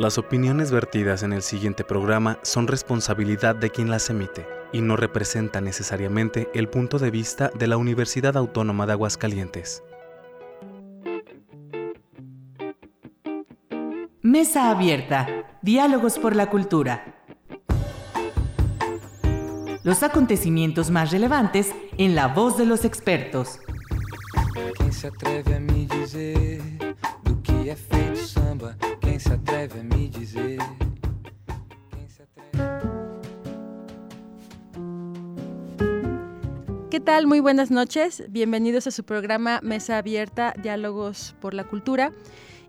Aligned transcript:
Las 0.00 0.16
opiniones 0.16 0.70
vertidas 0.70 1.24
en 1.24 1.32
el 1.32 1.42
siguiente 1.42 1.82
programa 1.82 2.38
son 2.42 2.68
responsabilidad 2.68 3.56
de 3.56 3.70
quien 3.70 3.90
las 3.90 4.08
emite 4.10 4.46
y 4.72 4.80
no 4.80 4.94
representan 4.94 5.64
necesariamente 5.64 6.48
el 6.54 6.68
punto 6.68 7.00
de 7.00 7.10
vista 7.10 7.50
de 7.58 7.66
la 7.66 7.78
Universidad 7.78 8.36
Autónoma 8.36 8.86
de 8.86 8.92
Aguascalientes. 8.92 9.82
Mesa 14.22 14.70
abierta. 14.70 15.58
Diálogos 15.62 16.20
por 16.20 16.36
la 16.36 16.48
cultura. 16.48 17.16
Los 19.82 20.04
acontecimientos 20.04 20.92
más 20.92 21.10
relevantes 21.10 21.74
en 21.96 22.14
la 22.14 22.28
voz 22.28 22.56
de 22.56 22.66
los 22.66 22.84
expertos. 22.84 23.58
Quem 24.76 24.92
se 24.92 25.08
atreve 25.08 25.56
a 25.56 25.58
que 25.58 26.87
¿Qué 36.90 37.00
tal? 37.00 37.26
Muy 37.26 37.40
buenas 37.40 37.70
noches. 37.70 38.24
Bienvenidos 38.30 38.86
a 38.86 38.90
su 38.90 39.04
programa 39.04 39.60
Mesa 39.62 39.98
Abierta, 39.98 40.54
Diálogos 40.62 41.34
por 41.40 41.52
la 41.52 41.64
Cultura. 41.64 42.12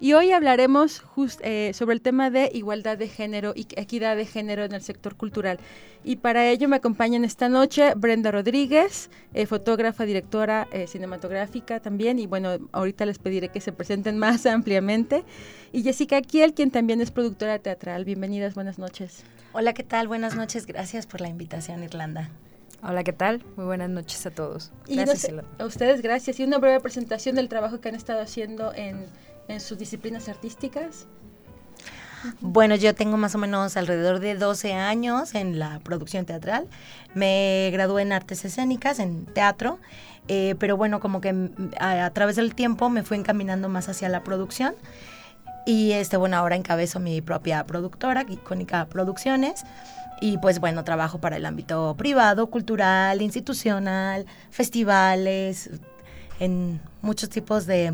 Y 0.02 0.14
hoy 0.14 0.32
hablaremos 0.32 1.02
just- 1.02 1.42
eh, 1.44 1.72
sobre 1.74 1.94
el 1.94 2.02
tema 2.02 2.30
de 2.30 2.50
igualdad 2.54 2.98
de 2.98 3.10
género 3.10 3.52
y 3.54 3.68
equidad 3.76 4.16
de 4.16 4.26
género 4.26 4.64
en 4.64 4.72
el 4.74 4.82
sector 4.82 5.16
cultural. 5.18 5.60
Y 6.06 6.16
para 6.16 6.48
ello 6.50 6.70
me 6.70 6.78
acompañan 6.78 7.26
esta 7.26 7.50
noche 7.50 7.94
Brenda 7.98 8.32
Rodríguez, 8.32 9.10
eh, 9.34 9.46
fotógrafa, 9.46 10.06
directora 10.06 10.70
eh, 10.72 10.88
cinematográfica 10.88 11.82
también. 11.82 12.18
Y 12.18 12.28
bueno, 12.28 12.58
ahorita 12.72 13.06
les 13.06 13.20
pediré 13.20 13.50
que 13.50 13.60
se 13.60 13.74
presenten 13.74 14.18
más 14.18 14.46
ampliamente. 14.46 15.26
Y 15.74 15.84
Jessica 15.84 16.22
Kiel, 16.22 16.54
quien 16.54 16.72
también 16.72 17.02
es 17.02 17.12
productora 17.12 17.60
teatral. 17.60 18.06
Bienvenidas, 18.06 18.56
buenas 18.56 18.80
noches. 18.80 19.24
Hola, 19.52 19.74
¿qué 19.74 19.84
tal? 19.84 20.08
Buenas 20.08 20.34
noches. 20.38 20.66
Gracias 20.66 21.08
por 21.08 21.20
la 21.20 21.28
invitación, 21.28 21.84
Irlanda. 21.84 22.30
Hola, 22.82 23.04
¿qué 23.04 23.12
tal? 23.12 23.44
Muy 23.58 23.66
buenas 23.66 23.90
noches 23.90 24.26
a 24.26 24.32
todos. 24.32 24.72
Y 24.88 24.96
no 24.96 25.04
Gracias, 25.04 25.34
sé, 25.34 25.42
a 25.62 25.66
ustedes 25.66 26.02
gracias. 26.02 26.40
Y 26.40 26.46
una 26.46 26.60
breve 26.60 26.80
presentación 26.80 27.36
del 27.36 27.50
trabajo 27.50 27.82
que 27.82 27.90
han 27.90 27.96
estado 27.96 28.22
haciendo 28.22 28.72
en, 28.74 29.06
en 29.50 29.60
sus 29.60 29.78
disciplinas 29.78 30.30
artísticas. 30.30 31.08
Bueno, 32.42 32.76
yo 32.76 32.94
tengo 32.96 33.18
más 33.18 33.34
o 33.36 33.38
menos 33.38 33.78
alrededor 33.78 34.20
de 34.20 34.36
12 34.36 34.74
años 34.74 35.36
en 35.36 35.58
la 35.58 35.80
producción 35.80 36.26
teatral. 36.26 36.68
Me 37.14 37.70
gradué 37.72 38.02
en 38.02 38.12
artes 38.12 38.44
escénicas, 38.44 39.00
en 39.00 39.26
teatro, 39.26 39.80
eh, 40.28 40.56
pero 40.60 40.76
bueno, 40.76 41.00
como 41.00 41.22
que 41.22 41.32
mm, 41.32 41.72
a, 41.80 42.10
través 42.12 42.36
del 42.36 42.56
tiempo 42.56 42.90
me 42.90 43.04
fui 43.04 43.18
encaminando 43.18 43.70
más 43.70 43.88
hacia 43.90 44.10
la 44.10 44.24
producción. 44.24 44.76
Y 45.66 45.94
este, 45.94 46.18
bueno, 46.18 46.38
ahora 46.38 46.56
encabezo 46.56 47.00
mi 47.00 47.22
propia 47.22 47.66
productora, 47.66 48.26
Icónica 48.28 48.86
Producciones. 48.88 49.64
Y 50.22 50.38
pues 50.40 50.60
bueno, 50.60 50.84
trabajo 50.84 51.20
para 51.20 51.38
el 51.38 51.46
ámbito 51.46 51.96
privado, 51.98 52.48
cultural, 52.48 53.22
institucional, 53.22 54.26
festivales, 54.52 55.70
en 56.42 56.82
muchos 57.02 57.30
tipos 57.30 57.66
de, 57.66 57.94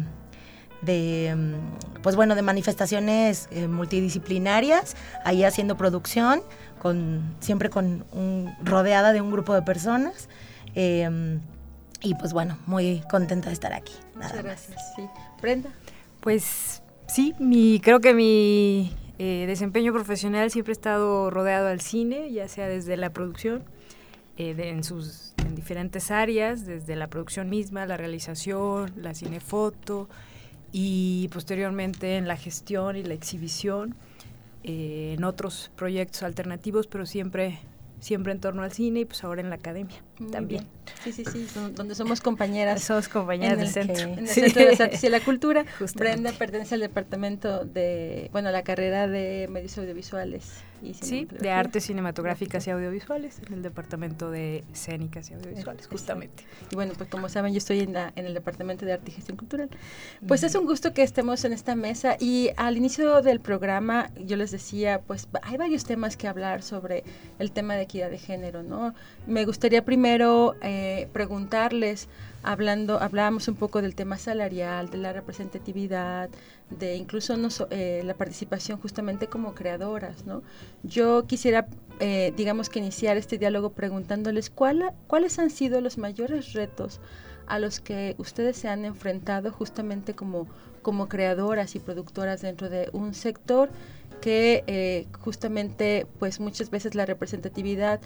de 0.81 1.34
mm, 1.36 2.02
pues 2.02 2.16
bueno 2.16 2.36
de 2.36 2.42
manifestaciones 2.42 3.48
eh, 3.52 3.68
multidisciplinarias 3.68 4.95
ahí 5.23 5.44
haciendo 5.44 5.78
producción 5.78 6.42
con 6.80 7.22
siempre 7.40 7.70
con 7.70 8.06
un, 8.12 8.54
rodeada 8.64 9.12
de 9.14 9.22
un 9.22 9.31
grupo 9.31 9.53
de 9.53 9.62
personas 9.62 10.30
eh, 10.76 11.40
y 12.02 12.14
pues 12.16 12.34
bueno 12.34 12.58
muy 12.68 13.02
contenta 13.09 13.48
de 13.50 13.53
estar 13.53 13.73
aquí 13.73 13.94
nada 14.16 14.28
Muchas 14.28 14.34
más. 14.36 14.44
gracias. 14.44 14.94
Sí. 14.96 15.03
Brenda. 15.42 15.70
Pues 16.22 16.81
sí, 17.08 17.34
mi, 17.40 17.80
creo 17.80 18.00
que 18.00 18.14
mi 18.14 18.92
eh, 19.20 19.46
desempeño 19.48 19.94
profesional 19.94 20.52
siempre 20.52 20.72
ha 20.72 20.73
estado 20.73 21.30
rodeado 21.30 21.68
al 21.68 21.81
cine, 21.81 22.31
ya 22.31 22.48
sea 22.48 22.68
desde 22.68 22.98
la 22.98 23.12
producción, 23.12 23.64
eh, 24.38 24.53
de- 24.53 24.70
en 24.70 24.84
sus 24.84 25.34
en 25.46 25.53
diferentes 25.56 26.09
áreas, 26.12 26.66
desde 26.66 26.96
la 26.96 27.08
producción 27.08 27.50
misma, 27.50 27.85
la 27.85 27.96
realización, 27.97 28.91
la 28.97 29.14
cinefoto 29.14 30.09
y 30.78 31.30
posteriormente 31.30 32.18
en 32.18 32.28
la 32.28 32.36
gestión 32.36 32.97
y 32.97 33.03
la 33.03 33.13
exhibición, 33.13 33.96
eh, 34.66 35.13
en 35.18 35.24
otros 35.24 35.72
proyectos 35.78 36.22
alternativos, 36.24 36.86
pero 36.88 37.06
siempre 37.06 37.59
siempre 38.02 38.34
en 38.34 38.41
torno 38.41 38.62
al 38.62 38.72
cine 38.74 39.00
y 39.00 39.06
pues 39.06 39.24
ahora 39.24 39.40
en 39.41 39.50
la 39.50 39.56
academia 39.56 39.96
Muy 40.19 40.30
también. 40.30 40.66
bien. 40.85 40.96
Sí, 41.16 41.24
sí, 41.24 41.24
sí, 41.31 41.47
donde 41.74 41.96
somos 41.96 42.19
compañeras. 42.19 42.84
Somos 42.84 43.08
compañeras 43.08 43.53
en 43.53 43.59
del 43.59 43.68
el 43.68 43.74
centro. 43.96 44.14
En 44.14 44.19
el 44.19 44.28
Sí. 44.28 44.41
Centro 44.41 44.64
de 44.66 44.72
las 44.72 44.81
Artes 44.81 45.03
y 45.06 45.09
la 45.09 45.19
Cultura. 45.25 45.66
Justamente. 45.80 46.22
Brenda 46.22 46.31
pertenece 46.38 46.75
al 46.75 46.81
departamento 46.81 47.64
de, 47.64 48.30
bueno, 48.34 48.52
la 48.52 48.64
carrera 48.64 49.08
de 49.08 49.47
medios 49.50 49.75
audiovisuales. 49.78 50.52
Y 50.85 50.94
Sí, 50.94 51.25
de 51.25 51.51
artes 51.51 51.85
cinematográficas 51.85 52.68
y 52.68 52.72
audiovisuales, 52.72 53.41
en 53.47 53.53
el 53.53 53.62
departamento 53.62 54.29
de 54.29 54.63
escénicas 54.72 55.29
y 55.31 55.34
audiovisuales, 55.34 55.88
justamente. 55.88 56.44
Y 56.72 56.75
bueno, 56.75 56.94
pues 56.97 57.09
como 57.09 57.29
saben, 57.29 57.53
yo 57.53 57.57
estoy 57.57 57.79
en, 57.79 57.94
la, 57.94 58.13
en 58.16 58.25
el 58.25 58.34
Departamento 58.34 58.85
de 58.85 58.94
Arte 58.94 59.12
y 59.12 59.13
Gestión 59.16 59.38
Cultural. 59.38 59.69
Pues 60.28 60.44
es 60.44 60.56
un 60.56 60.66
gusto 60.66 60.94
que 60.94 61.03
estemos 61.03 61.44
en 61.46 61.53
esta 61.53 61.75
mesa 61.75 62.18
y 62.19 62.50
al 62.57 62.78
inicio 62.78 63.22
del 63.22 63.40
programa 63.40 64.12
yo 64.25 64.38
les 64.38 64.51
decía, 64.51 65.01
pues 65.06 65.28
hay 65.41 65.57
varios 65.57 65.85
temas 65.85 66.18
que 66.18 66.28
hablar 66.28 66.62
sobre 66.62 67.03
el 67.40 67.52
tema 67.52 67.75
de 67.75 67.84
equidad 67.84 68.09
de 68.09 68.17
género, 68.17 68.63
¿no? 68.63 68.94
Me 69.28 69.46
gustaría 69.46 69.84
primero 69.84 70.56
eh, 70.62 71.07
preguntarles, 71.13 72.07
hablando, 72.44 73.00
hablábamos 73.02 73.47
un 73.47 73.56
poco 73.56 73.81
del 73.81 73.96
tema 73.96 74.17
salarial, 74.17 74.90
de 74.90 74.97
la 74.97 75.13
representatividad, 75.13 76.29
de 76.70 76.96
incluso 76.96 77.38
no 77.38 77.50
so- 77.50 77.68
eh, 77.70 78.02
la 78.06 78.16
participación 78.16 78.80
justamente 78.80 79.28
como 79.28 79.53
creadoras, 79.53 80.26
¿no? 80.26 80.42
Yo 80.84 81.26
quisiera, 81.28 81.68
eh, 82.00 82.34
digamos 82.36 82.70
que 82.70 82.80
iniciar 82.80 83.18
este 83.18 83.38
diálogo 83.38 83.72
preguntándoles 83.72 84.50
cuál, 84.50 84.92
cuáles 85.08 85.38
han 85.40 85.50
sido 85.52 85.80
los 85.81 85.98
mayores 85.98 86.53
retos 86.53 87.00
a 87.48 87.59
los 87.59 87.80
que 87.80 88.16
ustedes 88.18 88.58
se 88.58 88.68
han 88.68 88.86
enfrentado 88.86 89.52
justamente 89.52 90.16
como, 90.16 90.48
como 90.81 91.08
creadoras 91.08 91.76
y 91.76 91.80
productoras 91.80 92.42
dentro 92.42 92.70
de 92.70 92.90
un 92.94 93.14
sector 93.14 93.70
que 94.22 94.64
eh, 94.66 95.06
justamente 95.20 96.08
pues 96.18 96.40
muchas 96.40 96.72
veces 96.72 96.96
la 96.96 97.06
representatividad 97.06 98.00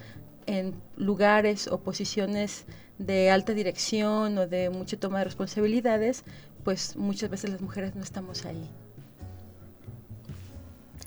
en 0.48 0.74
lugares 0.98 1.68
o 1.68 1.80
posiciones 1.80 2.66
de 2.98 3.30
alta 3.32 3.54
dirección 3.54 4.38
o 4.38 4.48
de 4.48 4.70
mucha 4.70 4.98
toma 4.98 5.20
de 5.20 5.26
responsabilidades, 5.26 6.26
pues 6.64 6.96
muchas 6.96 7.30
veces 7.30 7.50
las 7.50 7.62
mujeres 7.62 7.96
no 7.96 8.04
estamos 8.04 8.46
ahí. 8.46 8.70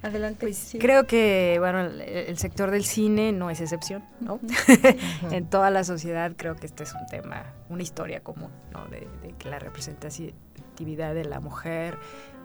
Adelante. 0.03 0.39
Pues 0.41 0.57
sí. 0.57 0.79
creo 0.79 1.07
que, 1.07 1.57
bueno, 1.61 1.81
el, 1.81 2.01
el 2.01 2.37
sector 2.37 2.73
del 2.73 2.85
cine 2.85 3.31
no 3.31 3.51
es 3.51 3.61
excepción, 3.61 4.03
¿no? 4.21 4.41
en 5.31 5.47
toda 5.47 5.71
la 5.71 5.85
sociedad 5.85 6.33
creo 6.37 6.57
que 6.57 6.67
este 6.67 6.83
es 6.83 6.93
un 6.93 7.07
tema, 7.07 7.45
una 7.69 7.83
historia 7.83 8.21
común, 8.21 8.51
¿no? 8.73 8.87
De, 8.87 9.07
de 9.23 9.35
que 9.39 9.49
la 9.49 9.61
representatividad 9.61 11.15
de 11.15 11.25
la 11.25 11.39
mujer 11.39 11.99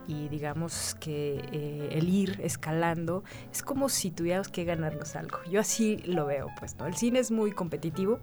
y 0.08 0.30
digamos 0.30 0.96
que 1.00 1.42
eh, 1.52 1.90
el 1.92 2.10
ir 2.10 2.40
escalando 2.42 3.24
es 3.52 3.62
como 3.62 3.90
si 3.90 4.10
tuviéramos 4.10 4.48
que 4.48 4.64
ganarnos 4.64 5.16
algo. 5.16 5.40
Yo 5.52 5.60
así 5.60 5.98
lo 6.06 6.26
veo, 6.26 6.48
pues, 6.60 6.78
¿no? 6.78 6.88
El 6.88 6.96
cine 6.96 7.20
es 7.20 7.30
muy 7.30 7.52
competitivo, 7.52 8.20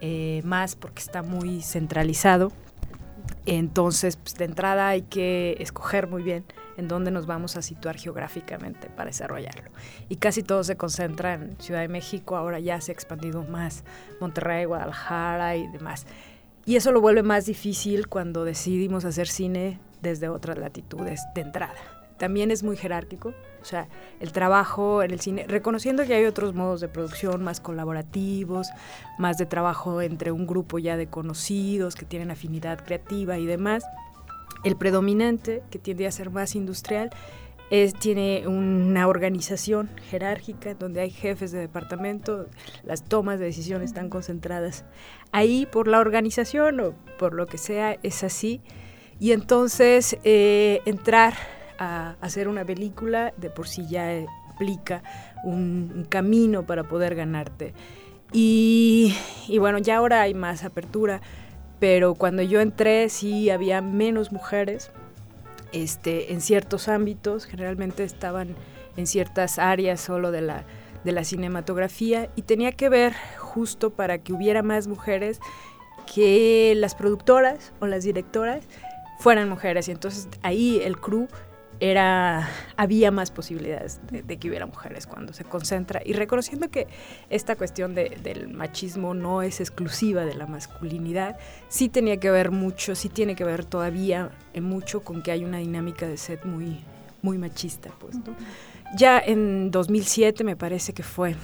eh, 0.00 0.40
más 0.44 0.76
porque 0.76 1.02
está 1.02 1.22
muy 1.22 1.62
centralizado. 1.62 2.52
Entonces, 3.46 4.16
pues, 4.16 4.34
de 4.34 4.44
entrada 4.44 4.88
hay 4.88 5.02
que 5.02 5.56
escoger 5.60 6.08
muy 6.08 6.22
bien 6.22 6.44
en 6.76 6.88
dónde 6.88 7.12
nos 7.12 7.26
vamos 7.26 7.56
a 7.56 7.62
situar 7.62 7.96
geográficamente 7.96 8.88
para 8.90 9.08
desarrollarlo. 9.08 9.70
Y 10.08 10.16
casi 10.16 10.42
todo 10.42 10.64
se 10.64 10.76
concentra 10.76 11.34
en 11.34 11.56
Ciudad 11.60 11.80
de 11.80 11.88
México, 11.88 12.36
ahora 12.36 12.58
ya 12.58 12.80
se 12.80 12.90
ha 12.90 12.94
expandido 12.94 13.44
más 13.44 13.84
Monterrey, 14.20 14.64
Guadalajara 14.64 15.56
y 15.56 15.68
demás. 15.68 16.06
Y 16.64 16.74
eso 16.74 16.90
lo 16.90 17.00
vuelve 17.00 17.22
más 17.22 17.46
difícil 17.46 18.08
cuando 18.08 18.44
decidimos 18.44 19.04
hacer 19.04 19.28
cine 19.28 19.78
desde 20.02 20.28
otras 20.28 20.58
latitudes 20.58 21.22
de 21.34 21.42
entrada. 21.42 21.78
También 22.18 22.50
es 22.50 22.64
muy 22.64 22.76
jerárquico, 22.76 23.32
sea, 23.66 23.88
el 24.20 24.32
trabajo 24.32 25.02
en 25.02 25.10
el 25.10 25.20
cine, 25.20 25.44
reconociendo 25.46 26.04
que 26.06 26.14
hay 26.14 26.24
otros 26.24 26.54
modos 26.54 26.80
de 26.80 26.88
producción 26.88 27.42
más 27.42 27.60
colaborativos, 27.60 28.68
más 29.18 29.38
de 29.38 29.46
trabajo 29.46 30.00
entre 30.00 30.32
un 30.32 30.46
grupo 30.46 30.78
ya 30.78 30.96
de 30.96 31.08
conocidos 31.08 31.94
que 31.96 32.06
tienen 32.06 32.30
afinidad 32.30 32.84
creativa 32.84 33.38
y 33.38 33.46
demás, 33.46 33.84
el 34.64 34.76
predominante, 34.76 35.62
que 35.70 35.78
tiende 35.78 36.06
a 36.06 36.10
ser 36.10 36.30
más 36.30 36.54
industrial, 36.54 37.10
es, 37.70 37.94
tiene 37.94 38.46
una 38.46 39.08
organización 39.08 39.90
jerárquica 40.10 40.74
donde 40.74 41.00
hay 41.00 41.10
jefes 41.10 41.50
de 41.50 41.58
departamento, 41.58 42.46
las 42.84 43.02
tomas 43.04 43.40
de 43.40 43.46
decisión 43.46 43.82
están 43.82 44.08
concentradas 44.08 44.84
ahí 45.32 45.66
por 45.66 45.88
la 45.88 45.98
organización 45.98 46.80
o 46.80 46.94
por 47.18 47.34
lo 47.34 47.46
que 47.46 47.58
sea, 47.58 47.96
es 48.02 48.22
así. 48.22 48.60
Y 49.18 49.32
entonces 49.32 50.16
eh, 50.24 50.80
entrar 50.84 51.34
a 51.78 52.16
hacer 52.20 52.48
una 52.48 52.64
película 52.64 53.32
de 53.36 53.50
por 53.50 53.68
sí 53.68 53.86
ya 53.88 54.12
implica 54.58 55.02
un, 55.44 56.06
camino 56.08 56.64
para 56.64 56.84
poder 56.84 57.14
ganarte. 57.14 57.74
Y, 58.32 59.14
y 59.48 59.58
bueno, 59.58 59.78
ya 59.78 59.96
ahora 59.96 60.22
hay 60.22 60.34
más 60.34 60.64
apertura, 60.64 61.20
pero 61.78 62.14
cuando 62.14 62.42
yo 62.42 62.60
entré 62.60 63.08
sí 63.08 63.50
había 63.50 63.82
menos 63.82 64.32
mujeres 64.32 64.90
este, 65.72 66.32
en 66.32 66.40
ciertos 66.40 66.88
ámbitos, 66.88 67.44
generalmente 67.44 68.04
estaban 68.04 68.54
en 68.96 69.06
ciertas 69.06 69.58
áreas 69.58 70.00
solo 70.00 70.30
de 70.30 70.40
la, 70.40 70.64
de 71.04 71.12
la 71.12 71.24
cinematografía 71.24 72.30
y 72.34 72.42
tenía 72.42 72.72
que 72.72 72.88
ver 72.88 73.14
justo 73.38 73.90
para 73.90 74.18
que 74.18 74.32
hubiera 74.32 74.62
más 74.62 74.88
mujeres 74.88 75.40
que 76.12 76.74
las 76.76 76.94
productoras 76.94 77.72
o 77.80 77.86
las 77.86 78.04
directoras 78.04 78.64
fueran 79.18 79.48
mujeres 79.48 79.88
y 79.88 79.92
entonces 79.92 80.28
ahí 80.42 80.80
el 80.82 80.98
crew 80.98 81.26
era 81.80 82.48
había 82.76 83.10
más 83.10 83.30
posibilidades 83.30 84.00
de, 84.10 84.36
que 84.36 84.48
hubiera 84.48 84.66
mujeres 84.66 85.06
cuando 85.06 85.32
se 85.32 85.44
concentra. 85.44 86.00
Y 86.04 86.12
reconociendo 86.12 86.70
que 86.70 86.86
esta 87.30 87.56
cuestión 87.56 87.94
del 87.94 88.48
machismo 88.48 89.14
no 89.14 89.42
es 89.42 89.60
exclusiva 89.60 90.24
de 90.24 90.34
la 90.34 90.46
masculinidad 90.46 91.38
sí 91.68 91.88
tenía 91.88 92.18
que 92.18 92.30
ver 92.30 92.50
mucho 92.50 92.94
sí 92.94 93.08
tiene 93.08 93.34
que 93.34 93.44
ver 93.44 93.64
todavía 93.64 94.30
mucho 94.60 95.00
con 95.00 95.22
que 95.22 95.32
hay 95.32 95.44
una 95.44 95.58
dinámica 95.58 96.06
de 96.06 96.16
set 96.16 96.44
muy 96.44 96.80
muy 97.22 97.38
machista 97.38 97.90
pues 97.98 98.16
ya 98.96 99.18
en 99.18 99.70
2007 99.70 100.44
me 100.44 100.56
parece 100.56 100.92
que 100.92 101.02
fue 101.02 101.36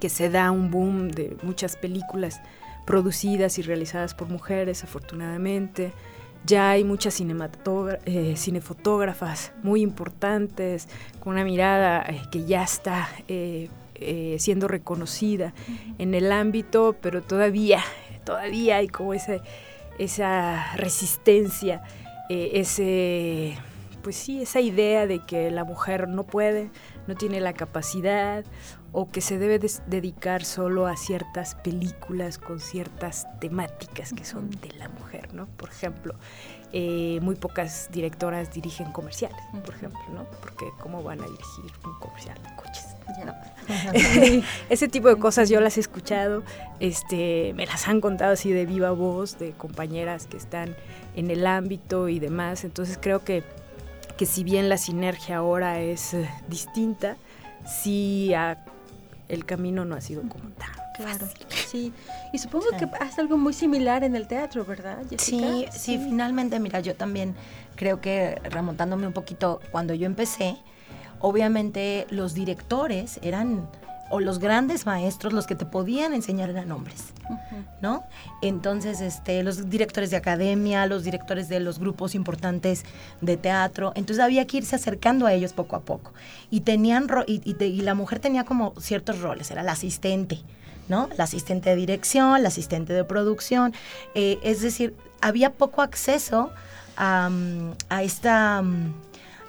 que 0.00 0.08
se 0.08 0.30
da 0.30 0.50
un 0.50 0.70
boom 0.70 1.08
de 1.10 1.36
muchas 1.42 1.76
películas 1.76 2.40
producidas 2.86 3.58
y 3.58 3.62
realizadas 3.62 4.14
por 4.14 4.28
mujeres 4.28 4.84
afortunadamente 4.84 5.92
ya 6.44 6.70
hay 6.70 6.84
muchas 6.84 7.20
eh, 7.20 8.34
cinefotógrafas 8.36 9.52
muy 9.62 9.80
importantes, 9.80 10.88
con 11.20 11.34
una 11.34 11.44
mirada 11.44 12.04
eh, 12.06 12.20
que 12.30 12.44
ya 12.44 12.62
está 12.62 13.08
eh, 13.28 13.68
siendo 14.38 14.68
reconocida 14.68 15.54
en 15.98 16.14
el 16.14 16.30
ámbito, 16.32 16.96
pero 17.00 17.22
todavía, 17.22 17.80
todavía 18.24 18.76
hay 18.76 18.88
como 18.88 19.14
ese, 19.14 19.40
esa 19.98 20.74
resistencia, 20.76 21.82
ese, 22.28 23.56
pues 24.02 24.16
sí, 24.16 24.42
esa 24.42 24.60
idea 24.60 25.06
de 25.06 25.20
que 25.20 25.50
la 25.50 25.64
mujer 25.64 26.08
no 26.08 26.24
puede, 26.24 26.70
no 27.06 27.14
tiene 27.14 27.40
la 27.40 27.54
capacidad 27.54 28.44
o 28.96 29.10
que 29.10 29.20
se 29.20 29.38
debe 29.38 29.58
dedicar 29.88 30.44
solo 30.44 30.86
a 30.86 30.96
ciertas 30.96 31.56
películas 31.56 32.38
con 32.38 32.60
ciertas 32.60 33.26
temáticas 33.40 34.12
que 34.12 34.24
son 34.24 34.50
de 34.50 34.72
la 34.78 34.88
mujer, 34.88 35.34
¿no? 35.34 35.46
Por 35.46 35.68
ejemplo, 35.68 36.14
eh, 36.72 37.18
muy 37.20 37.34
pocas 37.34 37.88
directoras 37.90 38.52
dirigen 38.54 38.92
comerciales, 38.92 39.40
por 39.64 39.74
ejemplo, 39.74 40.00
¿no? 40.14 40.24
Porque 40.40 40.66
¿cómo 40.78 41.02
van 41.02 41.20
a 41.20 41.24
dirigir 41.24 41.72
un 41.84 41.98
comercial 41.98 42.38
de 42.40 42.54
coches? 42.54 42.86
Ese 44.70 44.86
tipo 44.86 45.08
de 45.08 45.16
cosas 45.16 45.48
yo 45.48 45.60
las 45.60 45.76
he 45.76 45.80
escuchado, 45.80 46.44
este, 46.78 47.52
me 47.54 47.66
las 47.66 47.88
han 47.88 48.00
contado 48.00 48.34
así 48.34 48.52
de 48.52 48.64
viva 48.64 48.92
voz 48.92 49.40
de 49.40 49.50
compañeras 49.52 50.28
que 50.28 50.36
están 50.36 50.76
en 51.16 51.32
el 51.32 51.48
ámbito 51.48 52.08
y 52.08 52.20
demás, 52.20 52.62
entonces 52.62 52.96
creo 53.00 53.24
que, 53.24 53.42
que 54.16 54.24
si 54.24 54.44
bien 54.44 54.68
la 54.68 54.78
sinergia 54.78 55.38
ahora 55.38 55.80
es 55.80 56.14
eh, 56.14 56.30
distinta, 56.48 57.16
sí 57.66 58.34
ha 58.34 58.63
el 59.28 59.44
camino 59.44 59.84
no 59.84 59.94
ha 59.94 60.00
sido 60.00 60.22
como 60.22 60.50
tan 60.50 60.84
Claro, 60.94 61.26
sí. 61.66 61.92
Y 62.32 62.38
supongo 62.38 62.66
que 62.78 62.88
hace 63.00 63.20
algo 63.20 63.36
muy 63.36 63.52
similar 63.52 64.04
en 64.04 64.14
el 64.14 64.28
teatro, 64.28 64.64
¿verdad? 64.64 64.98
Sí, 65.18 65.66
sí, 65.72 65.98
finalmente, 65.98 66.60
mira, 66.60 66.78
yo 66.78 66.94
también 66.94 67.34
creo 67.74 68.00
que 68.00 68.40
remontándome 68.44 69.06
un 69.06 69.12
poquito, 69.12 69.60
cuando 69.72 69.92
yo 69.94 70.06
empecé, 70.06 70.56
obviamente 71.18 72.06
los 72.10 72.32
directores 72.34 73.18
eran 73.22 73.68
o 74.14 74.20
los 74.20 74.38
grandes 74.38 74.86
maestros, 74.86 75.32
los 75.32 75.44
que 75.44 75.56
te 75.56 75.66
podían 75.66 76.14
enseñar 76.14 76.48
eran 76.48 76.70
hombres, 76.70 77.06
¿no? 77.82 78.04
Entonces, 78.42 79.00
este, 79.00 79.42
los 79.42 79.68
directores 79.68 80.12
de 80.12 80.16
academia, 80.16 80.86
los 80.86 81.02
directores 81.02 81.48
de 81.48 81.58
los 81.58 81.80
grupos 81.80 82.14
importantes 82.14 82.84
de 83.20 83.36
teatro, 83.36 83.92
entonces 83.96 84.22
había 84.22 84.46
que 84.46 84.58
irse 84.58 84.76
acercando 84.76 85.26
a 85.26 85.32
ellos 85.32 85.52
poco 85.52 85.74
a 85.74 85.80
poco. 85.80 86.12
Y 86.48 86.60
tenían, 86.60 87.08
y, 87.26 87.42
y, 87.44 87.82
la 87.82 87.94
mujer 87.94 88.20
tenía 88.20 88.44
como 88.44 88.72
ciertos 88.78 89.20
roles, 89.20 89.50
era 89.50 89.64
la 89.64 89.72
asistente, 89.72 90.42
¿no? 90.88 91.08
La 91.18 91.24
asistente 91.24 91.70
de 91.70 91.74
dirección, 91.74 92.40
la 92.40 92.50
asistente 92.50 92.92
de 92.92 93.02
producción, 93.02 93.74
eh, 94.14 94.38
es 94.44 94.60
decir, 94.60 94.94
había 95.22 95.50
poco 95.50 95.82
acceso 95.82 96.52
a, 96.96 97.30
a 97.88 98.02
esta 98.04 98.62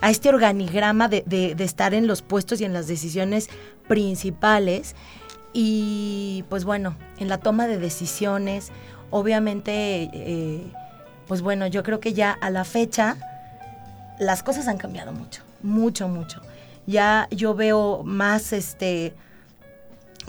a 0.01 0.11
este 0.11 0.29
organigrama 0.29 1.07
de, 1.07 1.23
de, 1.25 1.63
estar 1.63 1.93
en 1.93 2.07
los 2.07 2.21
puestos 2.21 2.61
y 2.61 2.65
en 2.65 2.73
las 2.73 2.87
decisiones 2.87 3.49
principales. 3.87 4.95
Y 5.53 6.43
pues 6.49 6.65
bueno, 6.65 6.95
en 7.17 7.29
la 7.29 7.37
toma 7.37 7.67
de 7.67 7.79
decisiones, 7.79 8.71
obviamente, 9.09 10.09
eh, 10.13 10.61
pues 11.27 11.41
bueno, 11.41 11.67
yo 11.67 11.83
creo 11.83 11.99
que 11.99 12.13
ya 12.13 12.31
a 12.31 12.49
la 12.49 12.65
fecha 12.65 13.17
las 14.19 14.43
cosas 14.43 14.67
han 14.67 14.77
cambiado 14.77 15.11
mucho, 15.11 15.43
mucho, 15.63 16.07
mucho. 16.07 16.41
Ya 16.85 17.27
yo 17.31 17.55
veo 17.55 18.03
más 18.03 18.53
este 18.53 19.13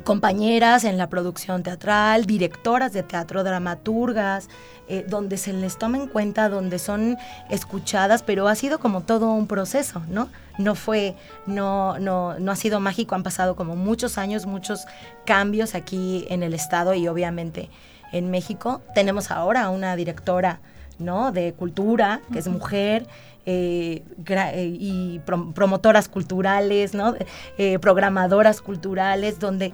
compañeras 0.04 0.84
en 0.84 0.98
la 0.98 1.08
producción 1.08 1.62
teatral, 1.62 2.26
directoras 2.26 2.92
de 2.92 3.02
teatro, 3.02 3.42
dramaturgas, 3.42 4.48
eh, 4.88 5.04
donde 5.08 5.36
se 5.36 5.52
les 5.52 5.78
toma 5.78 5.96
en 5.96 6.06
cuenta, 6.06 6.48
donde 6.48 6.78
son 6.78 7.16
escuchadas, 7.50 8.22
pero 8.22 8.48
ha 8.48 8.54
sido 8.54 8.78
como 8.78 9.00
todo 9.00 9.32
un 9.32 9.46
proceso, 9.46 10.02
¿no? 10.08 10.28
No 10.58 10.74
fue, 10.74 11.16
no, 11.46 11.98
no, 11.98 12.38
no 12.38 12.52
ha 12.52 12.56
sido 12.56 12.80
mágico, 12.80 13.14
han 13.14 13.22
pasado 13.22 13.56
como 13.56 13.76
muchos 13.76 14.16
años, 14.16 14.46
muchos 14.46 14.86
cambios 15.24 15.74
aquí 15.74 16.26
en 16.30 16.42
el 16.42 16.54
estado 16.54 16.94
y 16.94 17.08
obviamente 17.08 17.68
en 18.12 18.30
México. 18.30 18.80
Tenemos 18.94 19.30
ahora 19.30 19.68
una 19.70 19.96
directora, 19.96 20.60
¿no? 20.98 21.32
De 21.32 21.52
cultura, 21.52 22.20
que 22.32 22.38
es 22.38 22.48
mujer, 22.48 23.06
eh, 23.48 24.02
eh, 24.28 24.76
y 24.80 25.20
promotoras 25.20 26.08
culturales, 26.08 26.94
¿no? 26.94 27.14
Eh, 27.58 27.78
programadoras 27.78 28.60
culturales, 28.60 29.38
donde 29.38 29.72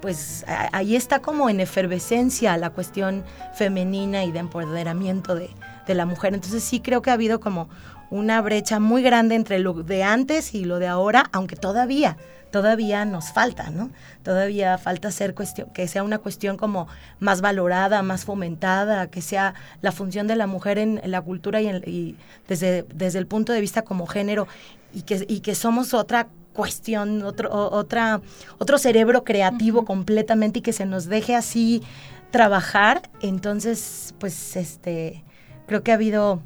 pues 0.00 0.44
ahí 0.70 0.94
está 0.94 1.18
como 1.18 1.50
en 1.50 1.58
efervescencia 1.58 2.56
la 2.56 2.70
cuestión 2.70 3.24
femenina 3.54 4.24
y 4.24 4.30
de 4.30 4.38
empoderamiento 4.38 5.34
de, 5.34 5.50
de, 5.88 5.94
la 5.94 6.06
mujer. 6.06 6.34
Entonces 6.34 6.62
sí 6.62 6.78
creo 6.78 7.02
que 7.02 7.10
ha 7.10 7.14
habido 7.14 7.40
como 7.40 7.68
una 8.10 8.40
brecha 8.40 8.78
muy 8.78 9.02
grande 9.02 9.34
entre 9.34 9.58
lo 9.58 9.74
de 9.74 10.04
antes 10.04 10.54
y 10.54 10.64
lo 10.64 10.78
de 10.78 10.86
ahora, 10.86 11.28
aunque 11.32 11.56
todavía 11.56 12.16
todavía 12.50 13.04
nos 13.04 13.32
falta, 13.32 13.70
¿no? 13.70 13.90
Todavía 14.22 14.78
falta 14.78 15.10
ser 15.10 15.34
cuestión, 15.34 15.70
que 15.70 15.88
sea 15.88 16.02
una 16.02 16.18
cuestión 16.18 16.56
como 16.56 16.88
más 17.20 17.40
valorada, 17.40 18.02
más 18.02 18.24
fomentada, 18.24 19.08
que 19.08 19.22
sea 19.22 19.54
la 19.82 19.92
función 19.92 20.26
de 20.26 20.36
la 20.36 20.46
mujer 20.46 20.78
en, 20.78 21.00
la 21.04 21.20
cultura 21.20 21.60
y, 21.60 22.16
desde, 22.46 22.84
desde 22.94 23.18
el 23.18 23.26
punto 23.26 23.52
de 23.52 23.60
vista 23.60 23.82
como 23.82 24.06
género 24.06 24.48
y 24.92 25.02
que, 25.02 25.24
y 25.28 25.40
que 25.40 25.54
somos 25.54 25.94
otra 25.94 26.28
cuestión, 26.52 27.22
otro, 27.22 27.50
otra, 27.52 28.20
otro 28.58 28.78
cerebro 28.78 29.22
creativo 29.22 29.84
completamente 29.84 30.58
y 30.58 30.62
que 30.62 30.72
se 30.72 30.86
nos 30.86 31.06
deje 31.06 31.36
así 31.36 31.82
trabajar. 32.30 33.08
Entonces, 33.20 34.14
pues, 34.18 34.56
este, 34.56 35.22
creo 35.66 35.82
que 35.82 35.92
ha 35.92 35.94
habido 35.94 36.42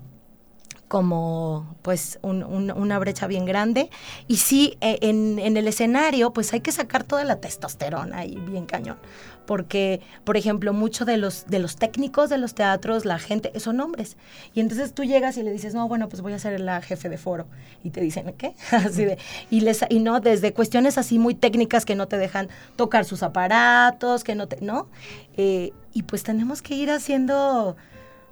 como 0.93 1.75
pues 1.81 2.19
una 2.21 2.99
brecha 2.99 3.27
bien 3.27 3.47
grande. 3.47 3.89
Y 4.29 4.37
sí, 4.37 4.77
e, 4.83 4.99
en, 5.01 5.57
el 5.57 5.67
escenario 5.67 6.35
pues 6.35 6.53
hay 6.53 6.61
que 6.61 6.71
sacar 6.71 7.03
toda 7.03 7.25
la 7.25 7.37
testosterona 7.37 8.19
ahí 8.19 8.37
bien 8.37 8.67
cañón. 8.67 8.99
Porque, 9.47 10.03
por 10.25 10.37
ejemplo, 10.37 10.75
muchos 10.75 11.07
de 11.07 11.17
los, 11.17 11.47
de 11.47 11.61
los 11.61 11.77
técnicos 11.77 12.29
de 12.29 12.37
los 12.37 12.55
teatros, 12.55 13.07
la 13.07 13.19
gente, 13.19 13.59
son 13.59 13.81
hombres. 13.81 14.19
Y 14.53 14.61
entonces 14.61 14.93
tú 14.93 15.05
llegas 15.05 15.39
y 15.39 15.43
le 15.43 15.51
dices, 15.51 15.73
no, 15.73 15.89
bueno, 15.89 16.11
pues 16.11 16.21
voy 16.21 16.35
a 16.35 16.39
ser 16.39 16.61
la 16.61 16.83
jefe 16.83 17.09
de 17.09 17.17
foro. 17.17 17.47
Y 17.83 17.89
te 17.89 18.03
dicen, 18.03 18.31
¿qué? 18.37 18.55
así 18.71 19.07
de, 19.07 19.17
y, 19.49 19.61
les, 19.61 19.87
y 19.89 19.99
no, 19.99 20.21
desde 20.21 20.53
cuestiones 20.53 20.99
así 20.99 21.19
muy 21.19 21.35
técnicas 21.35 21.87
que 21.87 21.95
no 21.95 22.07
te 22.07 22.19
dejan 22.19 22.51
tocar 22.77 23.07
sus 23.07 23.23
aparatos, 23.23 24.25
que 24.25 24.35
no 24.35 24.47
te, 24.47 24.61
¿no? 24.61 24.91
Eh, 25.39 25.73
y 25.95 26.03
pues 26.03 26.23
tenemos 26.23 26.61
que 26.61 26.75
ir 26.75 26.91
haciendo 26.91 27.79